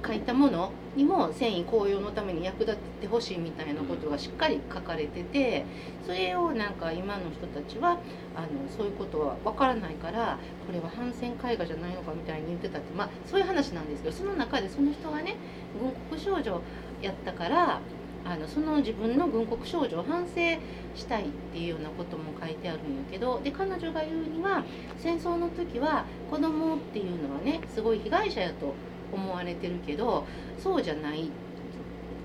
[0.06, 5.64] 書いたものにも戦意高揚のために役立ててほしいみたいなことがしっかり書かれてて
[6.06, 8.00] それをなんか今の人たちは
[8.36, 15.36] あのそういうことは分からないからこれは反戦絵画じゃないのかみたいに言ってたってまあそういう話なんですけどその中でその人がね
[15.80, 16.62] 軍国少女
[17.02, 17.80] やったから
[18.26, 20.60] あのその自分の軍国少女を反省
[20.96, 24.66] したいっていうようなことも書いてあるんやけどで彼女が言うには
[24.98, 28.74] 戦争の時は子供っていうのはねすごい被害者やと
[29.12, 30.26] 思われてるけど
[30.58, 31.30] そうじゃない。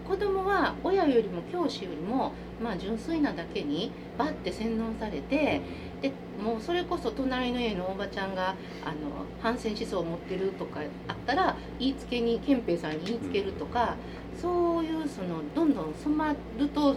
[0.09, 5.61] 子供は親よりも教師よりも、まあ、純粋なだけにバッて洗脳されて
[6.03, 13.95] でもうそれこそ隣の家のおばちゃんがあの反戦思想を持ってるとかあったら言いつけに憲兵さんに言いつけるとか、
[14.41, 16.97] そういうそのどんどん染まると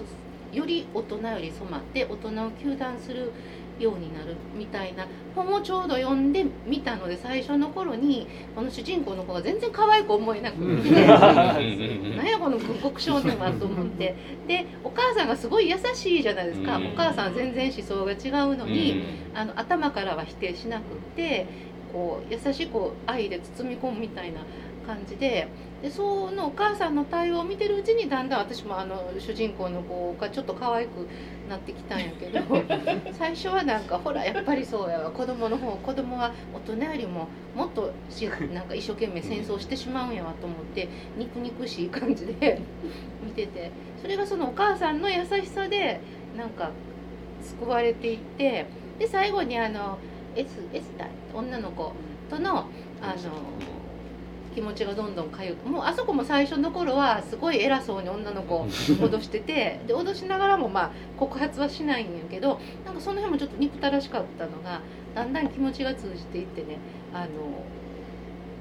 [0.52, 3.32] より大人より染まって大人を糾弾する
[3.80, 14.16] ようになるみたいな本をちょうど読んでみたので最初の頃にこの主人公の子が全然可愛く思えなくて 何やこの軍国少年はと思って。
[14.48, 16.78] でお母さんがすごい優しいじゃないですか。
[16.78, 20.84] お母さん全然思想が違うのにあの頭からは否定しなくっ
[21.16, 21.48] て
[21.96, 24.42] こう優しく愛で包み込むみたいな
[24.86, 25.48] 感じで
[25.82, 31.08] でそのお母さんの対応を見てるうちにだんだん私もあの主人公の子がちょっと可愛く
[31.50, 32.42] なってきたんやけど
[33.18, 42.60] 最初はなんかほらやっぱりそうやわ子供の方子供は大人よりももっとしなんか一生懸命戦争してしまうんやわと思って肉肉しい感じで
[43.24, 46.02] 見ててそれがそのお母さんの優しさで
[46.38, 46.72] なんか
[47.42, 48.66] 救われていって
[49.00, 49.98] で最後にあの
[50.36, 51.94] エスエスタ女の子
[52.30, 52.68] との
[53.02, 53.16] あの
[54.54, 64.82] 気持ちがどんどんかゆくもうあそこも最初の頃はすごい偉そうに女の子を脅しててで脅しながらもまあ告発はしないんやけどなんかその辺もちょっと憎たらしかったのが
[65.14, 66.78] だんだん気持ちが通じていってね
[67.14, 67.66] あの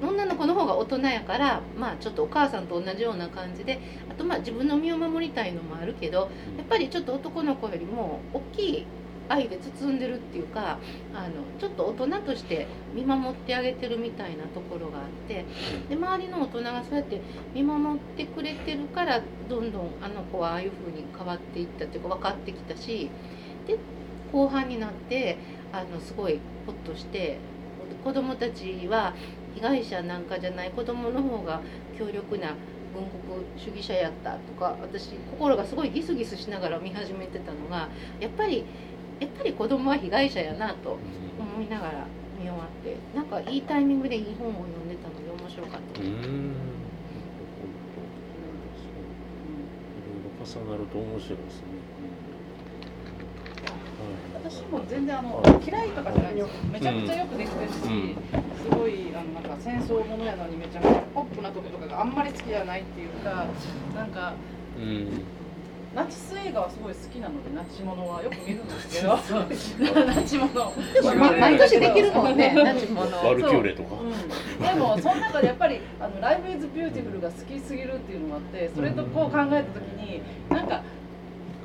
[0.03, 8.87] 女の子の方が大人やからまあちょっとお母さんと同じような感じであとまあ自分の身を守りたいのもあるけどやっぱりちょっと男の子よりも大きい
[9.29, 10.79] 愛で包んでるっていうか
[11.15, 15.45] あのちょっと大人として見守ってあげてるみたいなところがあって
[15.89, 17.21] で周りの大人がそうやって
[17.55, 23.11] 見守ってくれてるからどんどんあの子はああいう風に変わっていったっていうか分かってきたし
[23.67, 23.79] で
[24.33, 25.39] 後半になって
[25.73, 27.39] あのすごいホッとして
[28.03, 29.15] 子供たちは
[29.55, 31.61] 被害者なんかじゃない子供の方が
[31.97, 32.55] 強力な
[32.95, 37.89] 軍国主義者やったとか私心がすごいギスギスしながら見始めてたのが
[38.21, 38.65] やっぱり
[39.21, 40.99] やっぱり子供は被害者やなと
[41.39, 42.07] 思いながら
[42.39, 46.01] 見終わってなんかいいタイミングでいい本を読んでたので面白かった。
[46.01, 46.13] です。
[50.45, 51.67] 重なると面白いですね。
[54.35, 56.49] 私も全然あの嫌いとかじゃないんですよ。
[56.71, 57.79] めちゃくちゃよくできてるし、
[58.63, 63.47] すごいあのなんか戦争ものやのにめちゃくちゃポップなとことかがあんまり好きじゃないっていうか
[63.95, 64.35] なんか、
[65.95, 69.15] ナチス映画はすごい好きなのでナチものはよく見るんですけど。
[70.05, 80.83] ナチものでもま毎年できるもんねナチものワルキューレとか、うん、でもその中でやっぱりあの「ライフ・イズ・ビューティフル」が好きすぎるっていうのがあってそれとこう考えた時になんか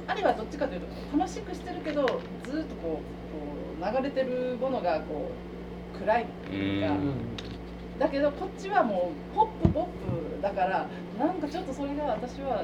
[0.07, 2.05] あれはどっちかというと楽しくしてるけど
[2.43, 5.31] ずっとこうこう流れてるものがこ
[5.95, 6.95] う暗いっていうか。
[7.99, 10.87] だけどこっちはもうポップポップだから
[11.19, 12.63] なんかちょっとそれが私は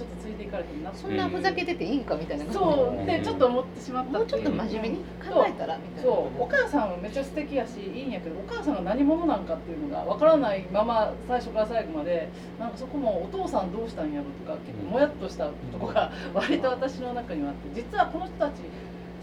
[0.00, 2.50] ちょっとついていかれてるなそんなふざけてていいんかみたいな。
[2.50, 3.02] そう。
[3.02, 6.10] ってちょっと思ってしまったもうちょっと真面目に考えたらみたいな。
[6.10, 6.42] そう。
[6.42, 18.62] お母さんはめっちゃ素敵やしいいんやけどお母さんが何者なんかっていうのがわからないまま最初から最後までなんかそこもお父さんどうしたんやろとか結構もやっとしたとこが割と私の中にはあって実はこの人たち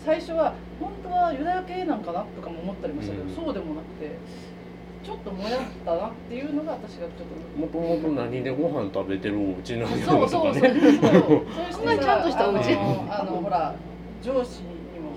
[0.06, 4.12] 最初は本当はユダヤ系なんかなとかも思ったりもしたけど、そうでもなくて
[5.04, 11.46] ちょっともやったなっていうのが私がちょっともともと何でご飯食べてるお家なんやそうろとかそうそうねそう。
[11.72, 13.76] そうちゃんとしたお家あのあのほら
[14.22, 14.62] 上司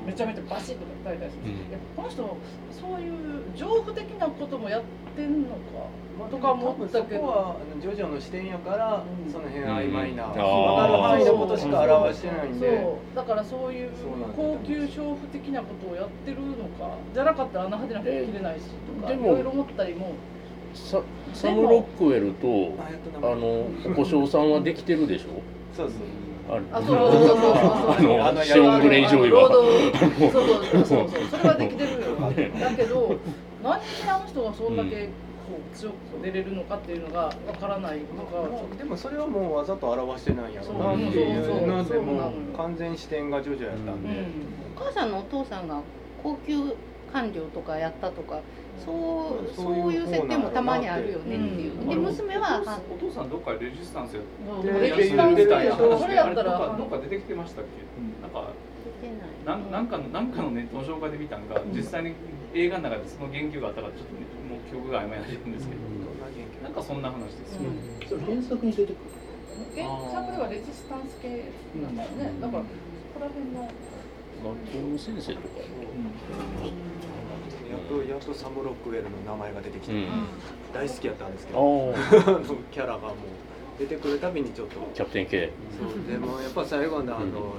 [0.07, 2.37] めちゃめちゃバシッとか言ったりする、いやこの人
[2.71, 3.13] そういう
[3.55, 4.83] 情婦的なこともやっ
[5.17, 5.57] てんのか
[6.31, 7.21] とか思ったけど。
[7.21, 10.33] そこはジョジョの視点やから、その辺曖昧な、うん。
[10.33, 10.43] 分か
[10.89, 13.17] る範囲のことしか表してないんで、そう。
[13.17, 13.91] だからそういう
[14.37, 18.67] 高級娼婦的なことをやってるのかじゃなかったらあんな派手な服着れないし
[19.01, 20.13] とかいろいろ思ったりも。
[20.73, 21.01] サ
[21.35, 22.77] サム・ロックウェルと
[23.27, 25.43] あのお小姓さんはできてるでしょ？
[25.77, 25.97] そうそう。
[25.97, 26.30] あ
[26.73, 28.21] あそうそうそうそうそう。
[28.23, 29.59] あのシオン・グレイジョイはそ
[30.29, 31.09] うそうそう。
[31.31, 32.17] それはできてるよ
[32.61, 33.17] だけど
[33.63, 35.09] 何にあの人がそんだけ
[35.51, 44.09] こう強く出れるのかっていうのがわからないのがでもそれはもうわざと表してないやろなっていうのでもう完全視点がジョジョやったんで、
[44.77, 45.81] お母さんのお父さんが
[46.23, 46.55] 高級
[47.13, 48.41] 官僚とかやったとか
[48.85, 57.71] そうそういう設定もたまにあるよねっていう、で娘はお父さんどっかレジスタンスやそうレジスタンスみたいな話それやったらあれどっかどっか出てきてましたっけ、
[58.23, 58.53] なんか
[59.47, 62.15] なんなんかのなんかのネットの紹介で見たんが、実際に
[62.55, 65.81] 映画の中でその言及があったからちょっと、ね、もう記憶が曖昧になってるんですけど、
[66.63, 67.71] なんかそんな話ですよ、
[68.09, 69.21] それ原作に出てくる
[69.77, 72.33] 原作ではレジスタンス系なんだよね。
[72.41, 72.69] だからこ
[73.15, 73.69] こら辺の。
[74.41, 74.57] 学校
[74.89, 75.61] の先生とか
[77.71, 80.09] やっとやっとサム・ロックウェルの名前が出てきて、うん。
[80.75, 82.37] 大好きやったんですけあどー。
[82.37, 83.15] あのキャラがもう
[83.79, 87.55] 出てくるたびにちょっとキャプテン K そうでもやっぱ最後のあの、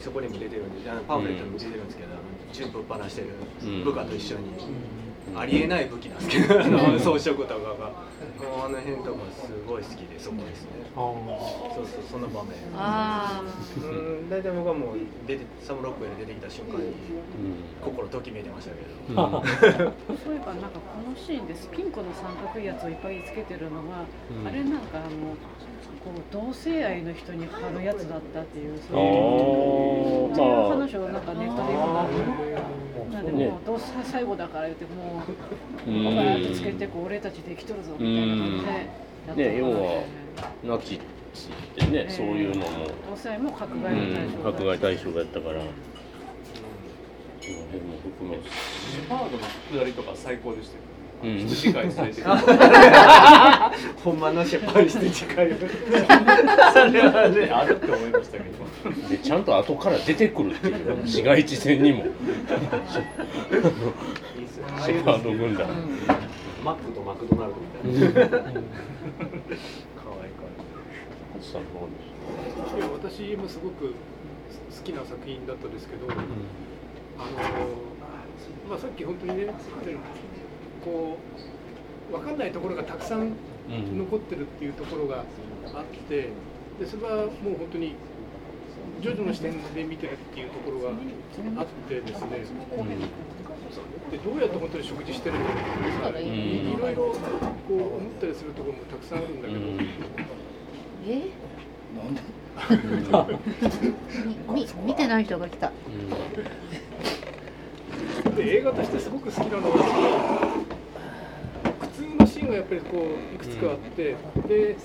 [0.00, 2.08] そこにも出てるんでパンフレットにも出てるんですけど、
[2.52, 3.28] チューブぶっ放してる
[3.62, 4.50] うん部下と一緒に、
[5.36, 8.10] ありえない武器なんですけど、あの装飾とかが。
[8.40, 10.68] あの辺とかすごい好きでそこですね。
[10.94, 12.52] そうそうその場面。
[12.74, 13.42] あ
[13.76, 13.80] う
[14.24, 14.30] ん。
[14.30, 16.92] 大体僕はもう出てサムロックウェル出てきた瞬間に
[17.82, 18.80] 心ときめいてましたけ
[19.12, 19.42] ど、
[20.24, 21.68] そういえばなんかこのシーンです。
[21.70, 24.46] ピンクの三角いやつをいっぱいつけてるのが、うん。
[24.46, 25.36] あれなんかあの
[26.04, 30.70] こう同性愛の人に貼るやつだったっていうそういう。
[30.70, 33.20] 話をなんかネットで読んだな。
[33.22, 38.46] んでねもうどうせ最後だから言ってもううんバーッとつけてこう俺たちできとるぞみたいな感
[39.36, 40.02] じでね要は
[40.64, 41.00] ナチ
[41.32, 42.86] スってね、そういうのも。
[43.10, 45.60] 同性愛も迫害の対象うん迫害対象がやったから。
[47.40, 50.82] その辺も含めシェパードの下りとか最高でしたよ、
[51.24, 51.38] うん。
[51.46, 52.20] 羊飼いされて。
[52.20, 52.26] る
[54.04, 55.54] ほんまのシェパード羊飼い。
[55.56, 55.62] そ
[56.92, 58.50] れはねあるって思いましたけど。
[59.08, 62.04] でちゃんと後から出てくるっていう市街地戦にも
[64.84, 65.66] シェパード軍団。
[66.64, 68.30] マックとマクドナルドみたいな。
[68.30, 68.46] 可
[70.22, 70.44] 愛いか
[71.40, 73.92] さんどうでしいや私もすごく好
[74.84, 76.06] きな作品だったですけど、
[77.18, 77.30] あの
[78.68, 79.52] まあ、さっき本当にね
[80.84, 81.16] こ
[82.10, 83.32] う分かんないところがたくさん
[83.68, 85.24] 残ってるっていうところが
[85.74, 86.28] あって
[86.78, 87.94] でそれはもう本当に
[89.00, 92.44] ジョジョの視点で見てるっていうところがあってですね、
[94.10, 95.64] でどうやって本当に食事してるのかとか
[96.10, 96.26] さ、うん。
[96.26, 97.16] いろいろこ
[97.70, 99.60] う思ったりするところもたくさんあるんだけど。
[101.08, 101.30] え？
[104.52, 105.72] みみ見てない人が来た。
[108.36, 110.64] で映画としてすごく好きなのは
[111.80, 114.14] 苦痛のシーンがやっぱりこういくつかあって、
[114.46, 114.76] で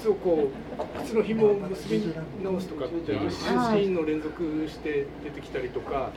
[0.00, 2.02] 靴をこう靴の紐を結び
[2.42, 6.10] 直すとかっていうシーンの連続して出てきたりとか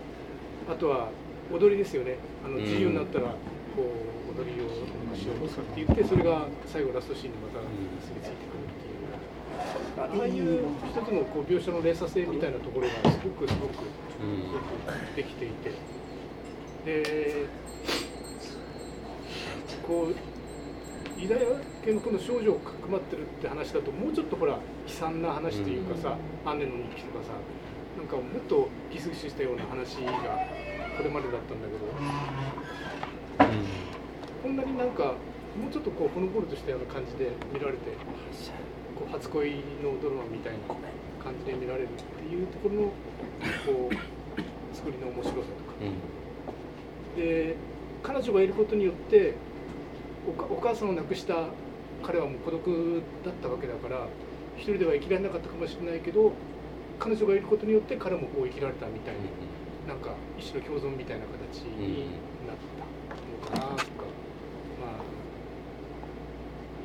[0.69, 1.09] あとは
[1.51, 2.15] 踊りですよね。
[2.45, 3.35] あの自由になったらこ
[3.83, 4.69] う踊りを
[5.13, 9.03] しようとかって言ってそれが最後ラストシーンにまた結びついてくるっていう。
[9.95, 13.85] ああいう一つのこう描写の連鎖性みたいなところがすごくすごく
[15.15, 15.71] できていて、
[16.85, 17.45] で
[19.85, 20.32] こう
[21.23, 21.41] ユダヤ
[21.85, 27.31] 系のこの少女をかくまってるって話だともうちょっとほら悲惨な話というかさ、アンネの日記とかさ
[27.95, 30.11] なんかもっとギスギスしたような話が
[30.97, 31.87] これまでだったんだけど、
[34.43, 35.15] こんなになんか
[35.55, 37.79] もうちょっとこうほのぼのとしたような感じで見られて
[38.99, 40.59] こう初恋のドラマみたいな
[41.23, 42.81] 感じで見られるっていうところの
[43.63, 45.79] こう作りの面白さとか。
[47.15, 47.55] で
[48.03, 49.35] 彼女がいることによって
[50.27, 51.47] おかお母さんを亡くした
[52.03, 54.07] 彼はもう孤独だったわけだから
[54.57, 56.31] 一人では生きられなかったかもしれないけど
[56.99, 59.15] 彼女がいることによって彼もこう生きられたみたい
[59.87, 62.05] な、なんか一種の共存みたいな形に
[62.47, 62.57] なっ
[63.51, 64.03] たのかなとか、
[64.79, 65.01] まあ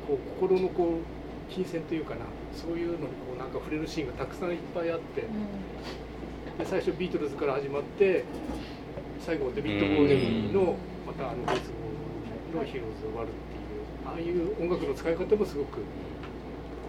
[0.07, 2.21] こう心のこう金銭というかな
[2.53, 5.27] そういうのにこうなんか触れるシーンがたくさんいっぱいあって、で
[6.65, 8.25] 最初ビートルズから始まって
[9.21, 10.75] 最後デビッド・ボーデンの
[11.05, 11.78] またあのベースボール
[12.51, 15.79] のヒローズ終わるっていうああいう音楽の使い方もすごく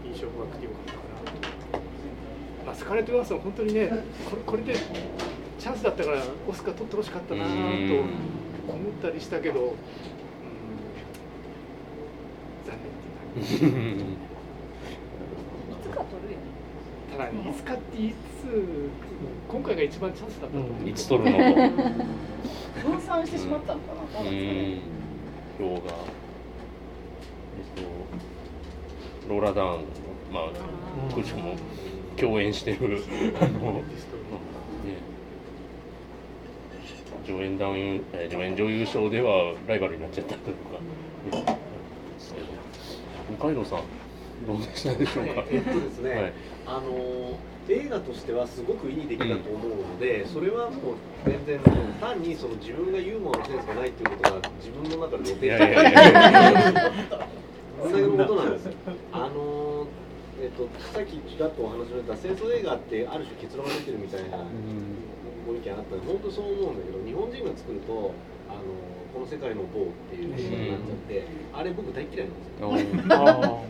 [0.05, 1.85] 印象深くてよかったかなと。
[2.67, 3.89] まあ、スカーレット・ヨハンソン本当にね
[4.29, 4.75] これこれで
[5.59, 7.63] チャンスだったからオスカー取ってほしかったなと思っ
[9.03, 9.77] たりしたけど、うん、
[12.67, 13.95] 残念っていう感じ。
[13.95, 14.09] い
[15.83, 16.39] つか取るよ
[17.13, 18.15] ただね、いつかっていつ、
[19.49, 20.89] 今回が一番チャンスだったと思う。
[20.89, 21.39] いつ取るの
[22.83, 24.81] 分散してしまったのかな、うん
[25.61, 25.81] ですかね票が、
[27.57, 27.83] えっ
[29.27, 29.85] と、ローラ・ダーンの、
[30.33, 30.41] ま
[31.11, 31.55] あ、くしくも
[32.17, 33.03] 共演してる、
[33.41, 33.83] あの、
[37.43, 41.57] 演男優、えー助演女優賞ではライバルになっちゃったというか、ね、
[42.17, 42.47] ですけど、
[43.31, 43.83] 二階堂さん、
[44.47, 45.45] どうでしたでしょうか？
[45.51, 46.33] えっとですね、はい。
[46.67, 47.39] あの
[47.71, 51.61] 映画としてはすごくいい出来だと思うので、それはもう全然
[52.01, 55.49] 単にその自分がユーモアのセンスがないっていうことが自分の中で露呈い。
[55.49, 56.93] やいやいや。
[57.81, 58.73] そんなことなんですよ。
[59.13, 59.87] あの
[60.43, 64.39] えっとさっきちらっとお話しした戦争映画ってある種結論が出てるみたいな
[65.47, 68.15] ご意見あったんで本当そう思うんだけど日本人が作ると
[68.49, 68.65] あの
[69.13, 73.65] この世界の某っていうことになっちゃって、あれ僕大嫌いなんですよ。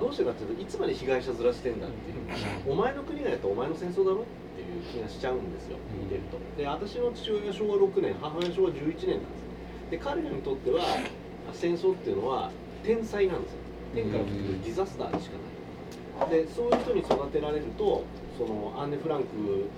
[0.00, 2.72] どうしてかっていうといつまで被害者ずらしてんだっていう。
[2.72, 4.24] お前の国がやったらお前の戦争だろっ
[4.56, 9.44] ていう気がしちゃうんですよ見てるとで私の父親は昭和6年母親は昭和11年なんです
[9.90, 10.82] で彼らにとっては
[11.52, 12.50] 戦争っていうのは
[12.82, 13.58] 天災なんですよ。
[13.94, 15.53] 天から降ってくるディザスターでしかない
[16.30, 18.04] でそういう人に育てられると
[18.38, 19.26] そのアンネ・フランク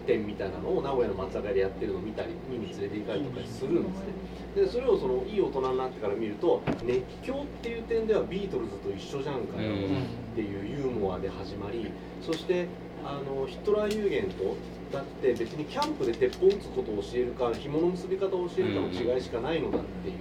[0.07, 4.37] 展みたいなのを名古屋の松坂屋でやってるのを見たり見に連れて行ったりとかするんですね。
[4.55, 11.91] でそれをそのいい大人になってから見ると熱狂っていう点ではビートルズと一緒じゃんかよっていうユーモアで始まり
[12.23, 12.67] そして
[13.05, 14.57] あのヒトラー有限と
[14.93, 20.17] だって別にキャンプで鉄砲撃つことを教えるか紐の結び方を教えるかの違いしかないのだっていう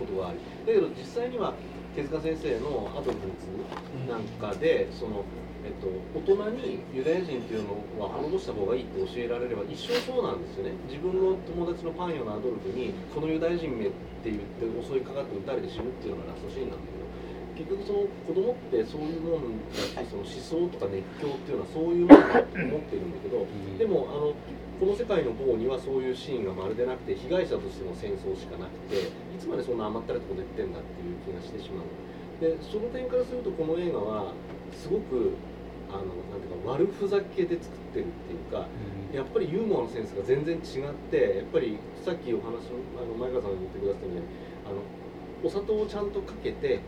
[0.00, 1.54] ことがありだけど実際には
[1.94, 5.24] 手塚先生のアドルフズなんかでその、
[5.66, 10.78] えっと、大人にユダヤ人っていうのは滅ぼした方がいいって教えられれば一生そうなんですよね。
[10.86, 13.90] 自分の友達のパンヨのアドルフにこのユダヤ人めっ
[14.22, 17.06] て言って襲いかかって撃たれて死ぬっていうのがラストシーンなんだけど
[17.58, 23.42] 結局その子供ってそういうもんだしその思想とか熱狂っていうのはそういうもんだと思ってるんだけど
[23.74, 24.38] でもあの
[24.78, 32.06] この世界の方にはそういうシーンがまるでなくて被害者としての戦争しかなくていつまでそんな甘ったれたこと言ってんだっていう気がしてしまう。
[32.38, 34.32] でその点からするとこの映画は
[34.76, 35.32] すごく
[35.90, 38.66] あのなんていうか悪ふざけで作ってるっていうか、
[39.14, 40.62] やっぱりユーモアのセンスが全然違っ
[41.10, 44.22] てやっぱりさっきお話のあの前川さんが言ってくださったように
[44.66, 44.82] あの
[45.44, 46.80] お砂糖をちゃんとかけて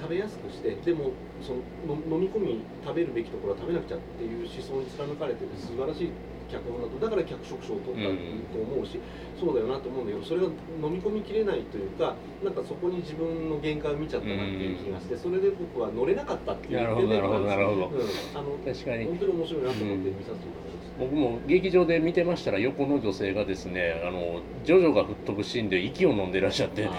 [0.00, 6.12] 食べやすくしてでもその飲み込み食べるべきところは食べなくちゃっていう思想に貫かれてて素晴らしい
[6.54, 8.14] 脚本だとだから脚色賞を取った
[8.54, 9.00] と思うし、
[9.38, 17.90] そうだよなと思うんだけどそれが飲み込みきれないというかなんかそこに自分の限界を見ちゃったなっていう気がしてそれで僕は乗れなかったっていうなるほどなるほどなるほど、
[18.34, 19.04] あの確かに。
[19.06, 20.83] 本当に面白いなと思って見させていました。
[20.98, 26.90] 僕も劇場で見てましたら横の女性がですねあのジョジョが吹っ飛ぶシーンで息を飲んでらっしゃってあ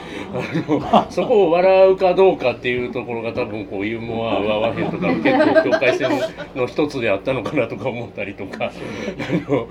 [0.70, 6.10] の そこを笑うかどうかっていうところが多分こうユーモア合わへんとか結構境界線
[6.56, 8.72] の一つであったのかなとか思ったりとかあ
[9.50, 9.68] の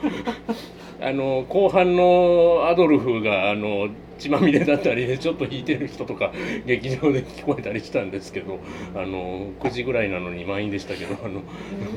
[1.01, 6.33] あの後半のアドルフがあの血まみれだったりでちょっと引いてる人とか
[6.65, 8.59] 劇場で聞こえたりしたんですけど
[8.95, 11.43] あの9時ぐらいなのに満員でしたけどあの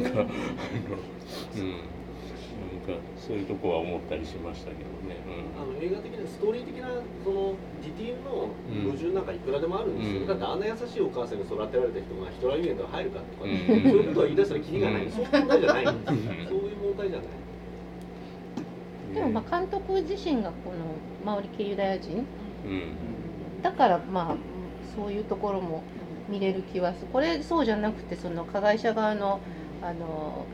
[0.03, 0.29] なんかあの
[1.55, 1.97] うん。
[2.87, 6.87] かそういうとこは思ったりしましたけどね、うん、あの映画的なストーリー的な
[7.23, 8.49] そのディティールの
[8.87, 15.85] 矛盾なんかいくらでもあるんですよ、うん、だってあんな優しいお母さんに育てられた人がヒトラーユニエント入るかとか、ね、うん、そういうことは言い出したらキリがない、そういう問題じゃない。
[15.85, 17.27] んですそういう問題じゃない。
[19.13, 20.77] でもまあ監督自身がこの
[21.25, 22.25] マオリ系ユダヤ人、
[23.61, 24.35] だからまあ
[24.95, 25.83] そういうところも
[26.29, 27.07] 見れる気はする。
[27.11, 29.39] これそうじゃなくてその加害者側の
[29.81, 30.45] あの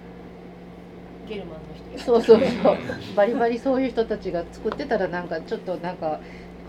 [1.28, 1.60] ゲルマンの
[1.98, 2.78] 人そうそうそう。
[3.16, 6.20] バリバリそういう人たちが作ってたらなんかちょっとなんか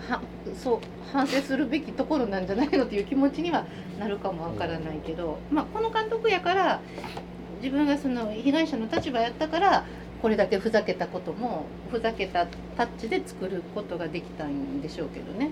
[0.08, 0.20] は
[0.62, 0.78] そう
[1.12, 3.66] 反省するべきところなんじゃないのという気持ちには
[3.98, 6.80] なるかもわからないけど、まあ、この監督やから
[7.62, 9.84] 自分がその被害者の立場やったから
[10.20, 12.46] これだけふざけたこともふざけた
[12.76, 15.50] タッチで作ることができたんでしょうけどね。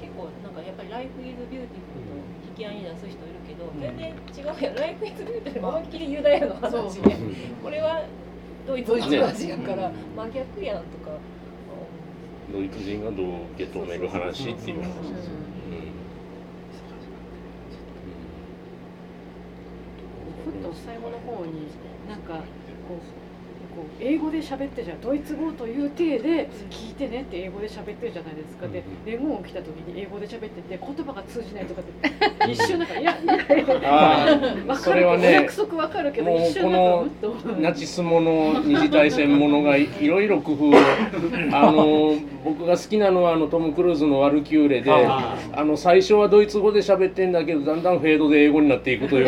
[0.00, 2.16] 結構なんかやっぱり「ライフ・イズ・ビューティフル」と
[2.50, 3.18] 引き合いに出す人
[3.64, 7.00] ど、全然違うやん「ライフ・イズ・ビューティフル」思いっきりユダヤの話。
[7.02, 7.16] で、
[7.62, 8.04] これは
[8.66, 9.92] ドイツの話やから。
[10.16, 11.10] 真逆やんとか。
[12.52, 14.88] ドイツ人がどう受け止める話っていう話。
[14.88, 15.32] ですよ。
[20.44, 21.68] ふっと最後の方に
[22.08, 22.34] なんか
[22.88, 23.23] こう
[23.74, 31.94] こう英語で喋ってじゃドイツ語という体で聞いてねって英語で喋ってるじゃないですか、で連合来た時に英語で喋ってて言葉が通じないとかって。
[32.50, 40.64] 一瞬なんかいやいやいや分かる、ね、約束分かるけど一瞬なんかナチスもの二次大戦ものがいろいろ工夫。
[40.64, 40.74] を
[41.52, 42.14] あの
[42.44, 49.26] 僕が好きなのはあのトム・クルーズの「ワルキューレで」あの最初はドイツ語で喋ってんだけどだんだんフェードで英語になっていくという。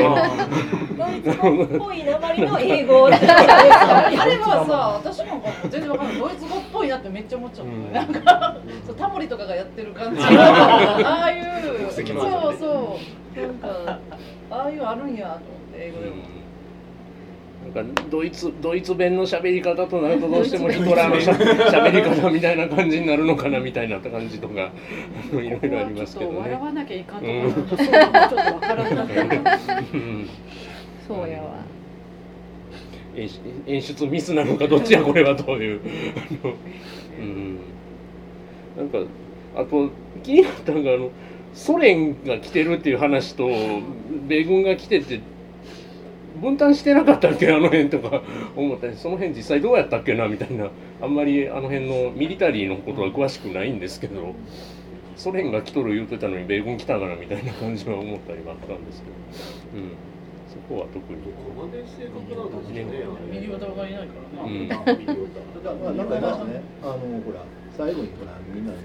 [0.96, 6.18] ドイツ語っぽい鉛の英語あれはさ私なんか全然わかんない。
[6.18, 8.56] ドイツ語っぽいなってめっちゃ思っちゃう、うん、なんか
[8.86, 10.22] そうタモリとかがやってる感じ。
[10.22, 12.98] ああいうそうそ
[13.36, 14.00] うなんか
[14.50, 15.40] ああいうあるんやと思っ
[15.72, 16.36] て英語でも。
[17.74, 24.70] なんかドイツドイツ弁の喋り方となるとどうしてもヒトラーのしゃ喋り方みたいな感じになるのかなみたいな感じとか
[25.32, 26.38] いろいろありますけどね。
[26.38, 27.36] 笑わなきゃいかんとか、う。
[27.36, 29.10] ん、ちょっとわからなく
[31.08, 31.75] そうやわ。
[33.16, 35.80] 演出ミスなのかどっちやこれはという。
[37.18, 37.58] うん、
[38.76, 38.98] なんか
[39.56, 39.88] あと
[40.22, 41.10] 気になったのがあの
[41.54, 43.48] ソ連が来てるっていう話と
[44.28, 45.20] 米軍が来てて
[46.40, 48.22] 分担してなかったっけあの辺とか
[48.54, 50.68] 思ったりその辺実際どうやったっけなみたいな。
[51.00, 54.34] あんまりあの辺のミリタリーのことは詳しくないんですけど
[55.14, 59.08] ソ連が来とる言うてたのに米軍来たからみたいな感じは思ったりはあったんですけ
[59.78, 59.82] ど。
[59.82, 60.05] うん
[60.66, 61.22] そこは特に。
[61.22, 62.82] ここまで正確なんですね。
[63.30, 64.50] ミリオタがいないからな。
[64.50, 64.68] うん。
[64.68, 67.46] だからなんかまあね、あのほら
[67.76, 68.78] 最後にほらみんなに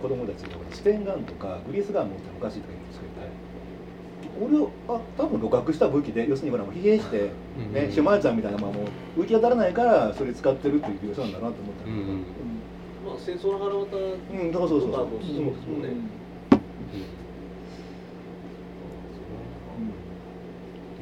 [0.00, 7.30] 子供たちがステンガンとかグリースガン持っておかしいとか言うんですけど、俺をあ多分露覚した武器で要するにほらもう疲弊して、
[7.72, 8.84] ねシュマイツァーみたいなまあも
[9.16, 15.32] う浮き当たらないからそれ使ってるっていう描写なんだなと思ったんだけど、まあ戦争の腹渡うんそうそうそうとかもそうです
[15.68, 15.88] もんね。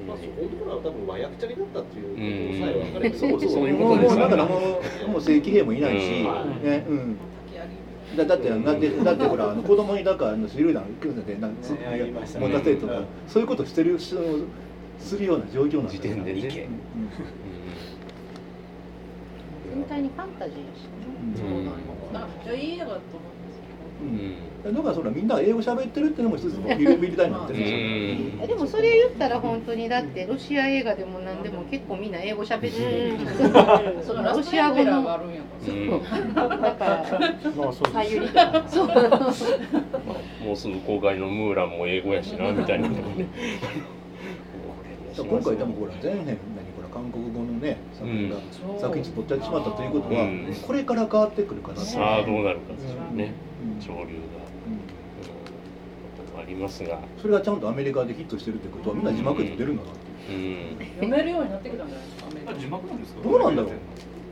[0.06, 2.14] まあそこのところは多分和訳ちゃになったっていうこ
[2.52, 6.22] とさえ分かれば、 そうそうもうもうだからもうもう正規兵もいないし、
[6.62, 7.16] ねうん。
[8.16, 11.70] だだってだってだってほらあの子供にだからあの手榴弾撃つでなんつ
[12.38, 13.02] 持たせとか。
[13.26, 14.16] そういうことしてる人
[14.98, 16.40] するような状況なんだ時点でね。
[16.40, 16.48] うん。
[19.74, 20.88] 全体にファンタジーやしね。
[21.36, 21.70] そうなんよ。
[22.14, 23.35] あじゃあいい映画だと思い
[24.00, 24.74] うん。
[24.74, 27.52] だからそらみんなが英語喋ってるっていうのも一つのビリビリ台になって。
[27.54, 27.62] るん。
[27.62, 35.34] ですよでもそれ言ったら本当にだってロシア映画でも何でも結構みんな英語喋ってるそのロシア語のあるん。
[35.34, 37.18] やうんだから
[37.56, 38.88] まあそうさゆりとかそう。
[40.44, 42.96] もうすぐ公開のムーランも英語やしなみたいなね
[45.16, 46.38] 今回多分ほら前編
[46.92, 48.80] 韓国語のね作品が、うん。
[48.80, 50.56] 作品取っちゃってしまったということは、うん。
[50.66, 53.34] これから変わってくるかなさあどうなるかですよね。
[53.40, 53.45] うん
[53.80, 54.80] 潮流が、うん。
[56.38, 60.38] ありますが、それがちゃんとアメリカでヒットしてるってことはみんな字幕で出るんだなってう。
[60.38, 63.62] ん、読めるようになってきたんじゃないですかアメリカ字幕なんですかどうなんだ。
[63.62, 63.72] ろう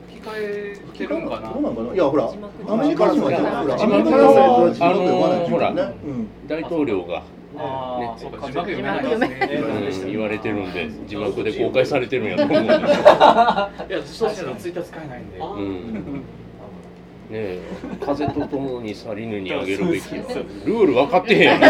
[0.07, 1.49] 吹き替えてるんかな。
[1.49, 1.93] どうなんかな？
[1.93, 5.27] いやほらアメリカ人はほら字幕アメリカ人は字あ幕読ま
[5.73, 5.91] ない
[6.47, 7.23] 大統領が、
[7.57, 8.07] あね。
[8.07, 10.11] あそうか字幕読めない字幕読めうん。
[10.11, 15.37] 言われてるんで字幕で公開されてるんやと思うんですよ、いやそうですねツイッター使えないんで。
[15.39, 15.93] うん。
[16.13, 16.21] ね
[17.31, 17.59] え
[17.99, 21.63] 風とともに去りぬにあげるべきルール分かってへんやん。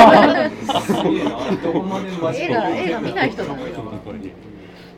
[2.36, 3.68] 映画映画見ない人だもん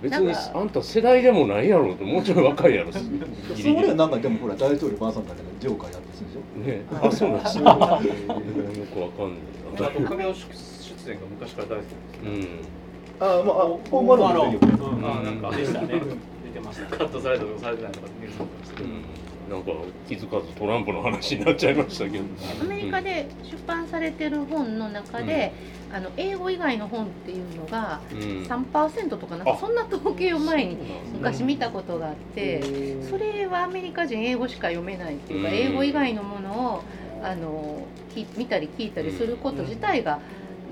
[0.02, 7.64] 別にあんた世代でもないやろってもうちょい若いやろそれはなんかでもほら大統領バーさんだけどジョーカーやってるでしょねあそうなんですよ。
[7.64, 7.70] よ
[8.94, 9.30] くわかん。
[9.32, 9.40] ない
[9.76, 11.92] あと影尾出演が昔から大好きで。
[11.92, 12.62] すうん。
[13.20, 15.88] あまあホームアロあなんかでしたね。
[15.88, 16.98] 出てました。
[16.98, 18.90] カットされたとかされてないとかニュースになってましたけど。
[18.90, 19.02] うん
[19.50, 19.72] なんか
[20.08, 22.24] 気づかずトランプの話になっちゃいましたけど。
[22.62, 25.54] アメリカで出版されてる本の中で、
[25.92, 28.18] あの英語以外の本っていうのがうん。
[28.44, 30.78] 3%とかなんかそんな統計を前に
[31.14, 32.62] 昔見たことがあって
[33.10, 35.56] それはアメリカ人英語しか読めないっていうかうん。
[35.56, 36.84] 英語以外のものを
[37.24, 40.20] あのき見たり聞いたりすること自体が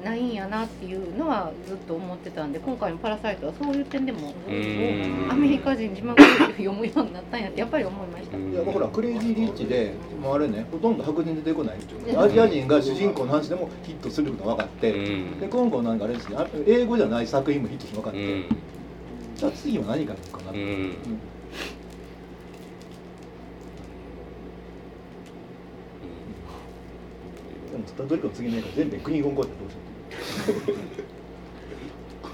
[0.05, 5.31] ないんやなっていうのはずっと思ってたんで今回の「パラサイト」はそういう点でもうん。
[5.31, 8.37] アメリカ人字幕読むようになったんやってやっぱり思いました。
[8.37, 11.77] いやほらクレイジーリッチでもうあれねほとんど白人出てこない
[12.15, 15.39] アジア人が主人公の話でもヒットすることが分かって、うん。
[15.39, 18.45] で今後なんかあれですねあ英語じゃない作品もヒットして分かって、うん。
[19.35, 20.91] じゃあ次は何かなのかなと、うん。
[27.71, 29.79] でもどれかの次の映画全部クリーンゴンコーってどうしよ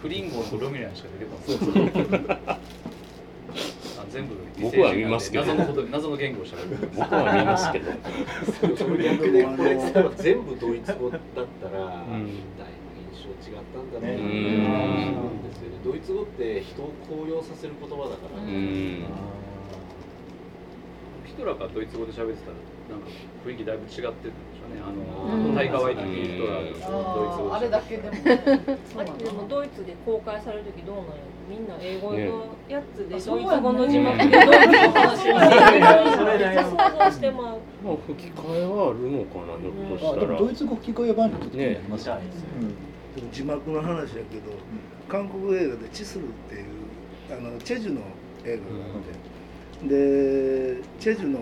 [0.02, 5.46] クリンゴンとルミナンしか出てこないあ全部僕は見ますけど。
[5.46, 7.92] 謎のこと謎の言語をしゃべる僕は見ますけど。
[8.98, 14.28] 逆でこれ例えば全部ドイツ語だったら、んだいぶ印象違ったんだろうなうんう
[15.30, 19.06] んですよねドイツ語って人を高揚させる言葉だから、うん
[21.26, 22.58] ヒトラーがドイツ語で喋ってたら
[22.92, 23.08] なんか
[23.46, 24.30] 雰囲気だいぶ違って
[24.72, 24.90] ねあ
[25.34, 25.54] うん。
[25.54, 28.12] のタイカワイティヒトラーがドイツ語であーあれだけでも
[29.18, 31.12] でもドイツで公開される時どうなんや
[31.50, 32.18] みんな英語の
[32.70, 33.22] やつでね。
[33.22, 34.24] ドイツ語の字幕で。
[34.32, 37.58] ドイツの話をして想像してまう。
[37.84, 40.40] まあ吹き替えはあるのかなひょっとうあでしたら。
[40.40, 42.22] もドイツ語吹き替え版にちょっと気になりますよね。
[43.16, 44.54] でも字幕の話やけど、
[45.10, 46.64] 韓国映画で「チスル」っていう
[47.30, 48.02] あのチェジュの
[48.46, 51.40] 映画があって、でチェジュの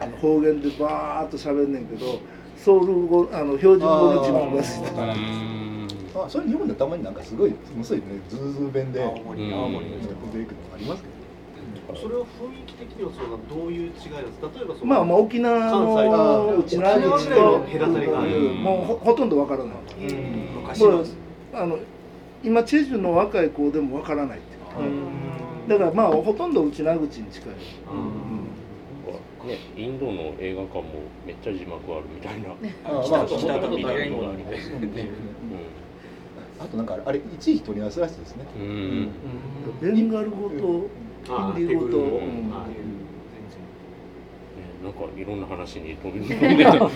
[0.00, 2.20] あの方言でバーッと喋んねんけど
[2.58, 5.06] ソウル語あの標準語の字幕がついてたう。
[5.06, 8.04] んあそれ日本でたまになんかすごいむすいね。
[8.28, 9.02] ズーズー弁で。
[9.02, 10.08] 青森青森出てくる
[10.42, 11.18] のありますけど。
[11.94, 12.26] それは雰囲
[12.66, 14.50] 気的にはそのどういう違いなんですか？
[14.54, 18.36] 例えばそのまあまあ沖縄のうちの味との隔たりがある。
[18.36, 18.62] うん。
[18.62, 19.74] もうほほとんどわからない、
[20.54, 20.84] 昔
[21.54, 21.78] あの
[22.44, 24.58] 今チェジュの若い子でもわからないって。
[25.68, 27.52] だからまあほとんどうちな口に近い、
[29.48, 30.84] ね、インドの映画館も
[31.26, 32.50] めっちゃ字幕あるみたいな。
[32.84, 35.08] あまあ北と北と大言語があるんで
[36.60, 38.62] あとなんかあれ1位取り合わせらしいですねうん。
[38.62, 39.10] うん。
[39.80, 42.20] ベンガル語とンディー語と、
[44.82, 46.72] なんかいろんな話に飛び込んでた。
[46.74, 46.90] あの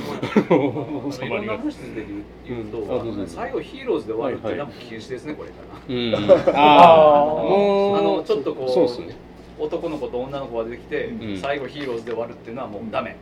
[1.10, 1.58] 収いろんなまりが。
[1.58, 2.06] 話で
[2.46, 5.80] 言うと、うんあどうぞ最後ヒーローズで終わるってはいはい多分禁止ですねこれから。
[5.88, 6.14] うん。
[6.56, 7.98] ああ。
[7.98, 9.16] あのちょっとこうそうですね。
[9.58, 11.38] 男の子と女の子が出てきて、うん。
[11.38, 13.16] 最後ヒーローズで終わるっていうのはもうダメ。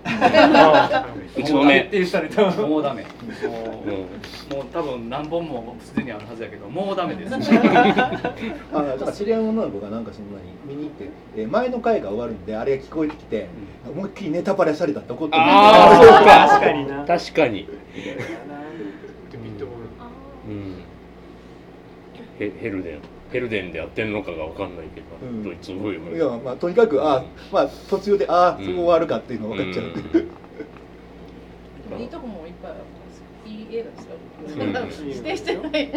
[1.37, 1.89] うちのね。
[1.91, 3.03] 徹底したりもうダメ。
[3.03, 3.09] も
[4.51, 7.35] う、もう多分何本もすでにあるはずやけど、もうダメです。
[7.35, 13.49] あだから知り合いの女の子がなんかそんなに見に行って、えー前の回が終わるんであれが聞こえてきて、
[13.89, 15.37] 思いっきりネタバレされたって怒って。
[15.37, 16.49] るああそうか。
[16.49, 16.89] 確かに。
[16.89, 17.69] な確かに
[20.49, 20.53] う。
[20.53, 20.75] ん。
[22.39, 25.45] ヘヘルデンヘルデンでやってるのかがわかんないけど、うん。
[25.45, 29.87] ドイツ語読むいやまあとにかくあまあ途中でああそう終わるかっていうの分かっちゃう、
[32.01, 32.81] いいとこもいっぱいある
[33.47, 34.17] いい映画ですよ。
[35.23, 35.91] 定してない。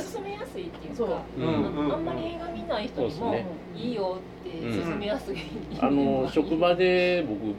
[0.00, 1.40] 進めやすいっていうか、う。
[1.40, 1.92] んうん。
[1.92, 3.34] あんまり映画見ない人にも
[3.76, 5.38] いいよって進めやすい、
[5.80, 7.54] あの職場で僕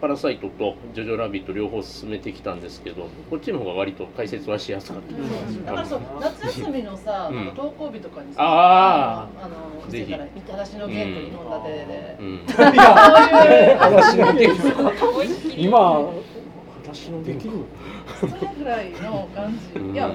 [0.00, 5.12] パラサイトとジョジョラビット両方進めてきたんですけどこっちの方が割と解説はしやすかった、
[5.66, 9.28] だからそう夏休みのさ、登校日とかにさ、あ
[9.84, 10.14] のぜひ。
[10.34, 12.16] 見てたら裸足のゲートに飛んだ手で、
[15.58, 16.00] 今
[17.10, 17.52] のできる
[18.18, 20.14] それぐらいの感じ、いや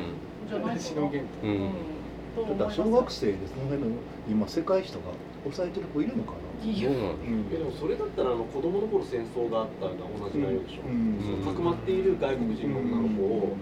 [2.70, 3.88] 小学生でその辺の
[4.30, 5.12] 今世界史とか
[5.46, 6.66] 抑えてる子いるのかな？
[6.66, 6.90] いや。
[6.90, 6.98] で
[7.62, 11.22] もそれだったらあの子供の頃戦争があったが同じ内容でしょ、うん。
[11.22, 13.56] そのかくまっている外国人の女の子を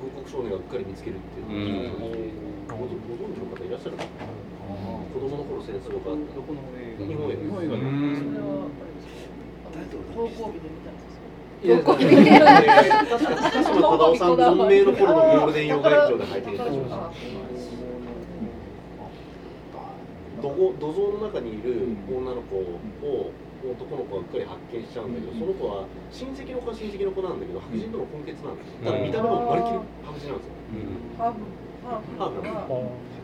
[0.00, 2.14] 軍国少年がうっかり見つけるっていうのは、
[2.70, 4.08] ごご存知の方いらっしゃるかな、
[5.10, 7.82] 子供の頃戦争があったどこの映日本映画日本映画で。
[8.14, 8.70] それは
[10.14, 10.70] 登校日で。
[10.70, 11.24] 見たんですか
[11.64, 16.98] 高島忠夫さん存命の頃のゴールデン洋画劇場で拝見いたしました
[20.44, 23.32] 土ご土蔵の中にいる女の子を
[23.64, 30.52] 男の子がうっかり発見しちゃうんだけど、その子は親戚の子は親戚の子なんだけど白人との混血なんですよただ見た目もまるっきり白人なんですよ、
[31.16, 31.40] ハーフ
[31.88, 32.68] ハーフが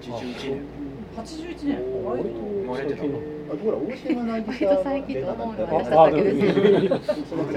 [0.01, 0.65] 81年。
[1.13, 1.77] 81年。
[2.09, 3.07] 割と生まれてたあ
[3.53, 6.47] ほら大島渚割と最近と思うのはあ私だけです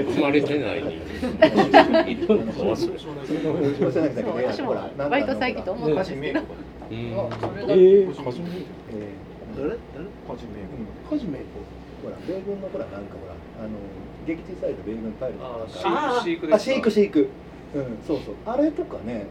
[0.03, 0.83] 生まれてない。
[4.33, 6.97] に私も割と最近と思ったんですけどうん。
[6.97, 8.82] ええー、初めて
[9.55, 10.61] えー、誰誰はじめ
[11.09, 11.39] はじめ
[12.03, 13.77] ほら米軍のほらなんかほらあの
[14.27, 16.23] 撃墜された米軍パイロットとかあー。
[16.23, 16.55] シークシークですか？
[16.55, 17.29] あシークシーク。
[17.75, 18.35] うんそうそう。
[18.45, 19.27] あれとかね。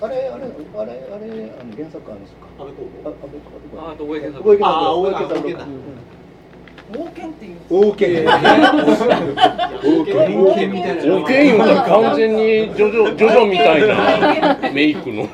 [0.00, 2.46] あれあれあれあれあの原作あの人か？
[2.56, 3.40] 安倍公あ安倍
[3.74, 5.56] 公ああと大江健三大江健三あ大江健三大
[6.92, 7.56] 江健三冒険っていう。
[7.68, 8.40] 大剣大
[10.04, 11.14] 剣大剣みたいな。
[11.14, 12.42] オーケー言うたら完全に
[12.74, 14.70] ジョジョジョジョみたいな。
[14.72, 15.28] メイクの。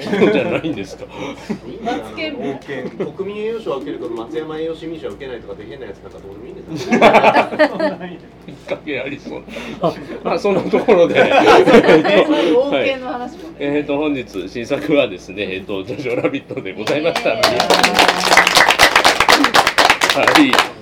[0.00, 1.04] 人じゃないんですか。
[1.82, 2.36] マツケン
[3.14, 6.92] 国民栄誉賞を受けるけど松山栄誉市民賞を受けないとかって変なやつなんかどうでもいいんですよ
[8.46, 9.42] きっかけありそう。
[10.24, 11.14] なあそんなところで。
[11.14, 17.34] 冒険の話えっと本日新作はですねえっとジョジョラビットでございました。
[20.14, 20.73] はい。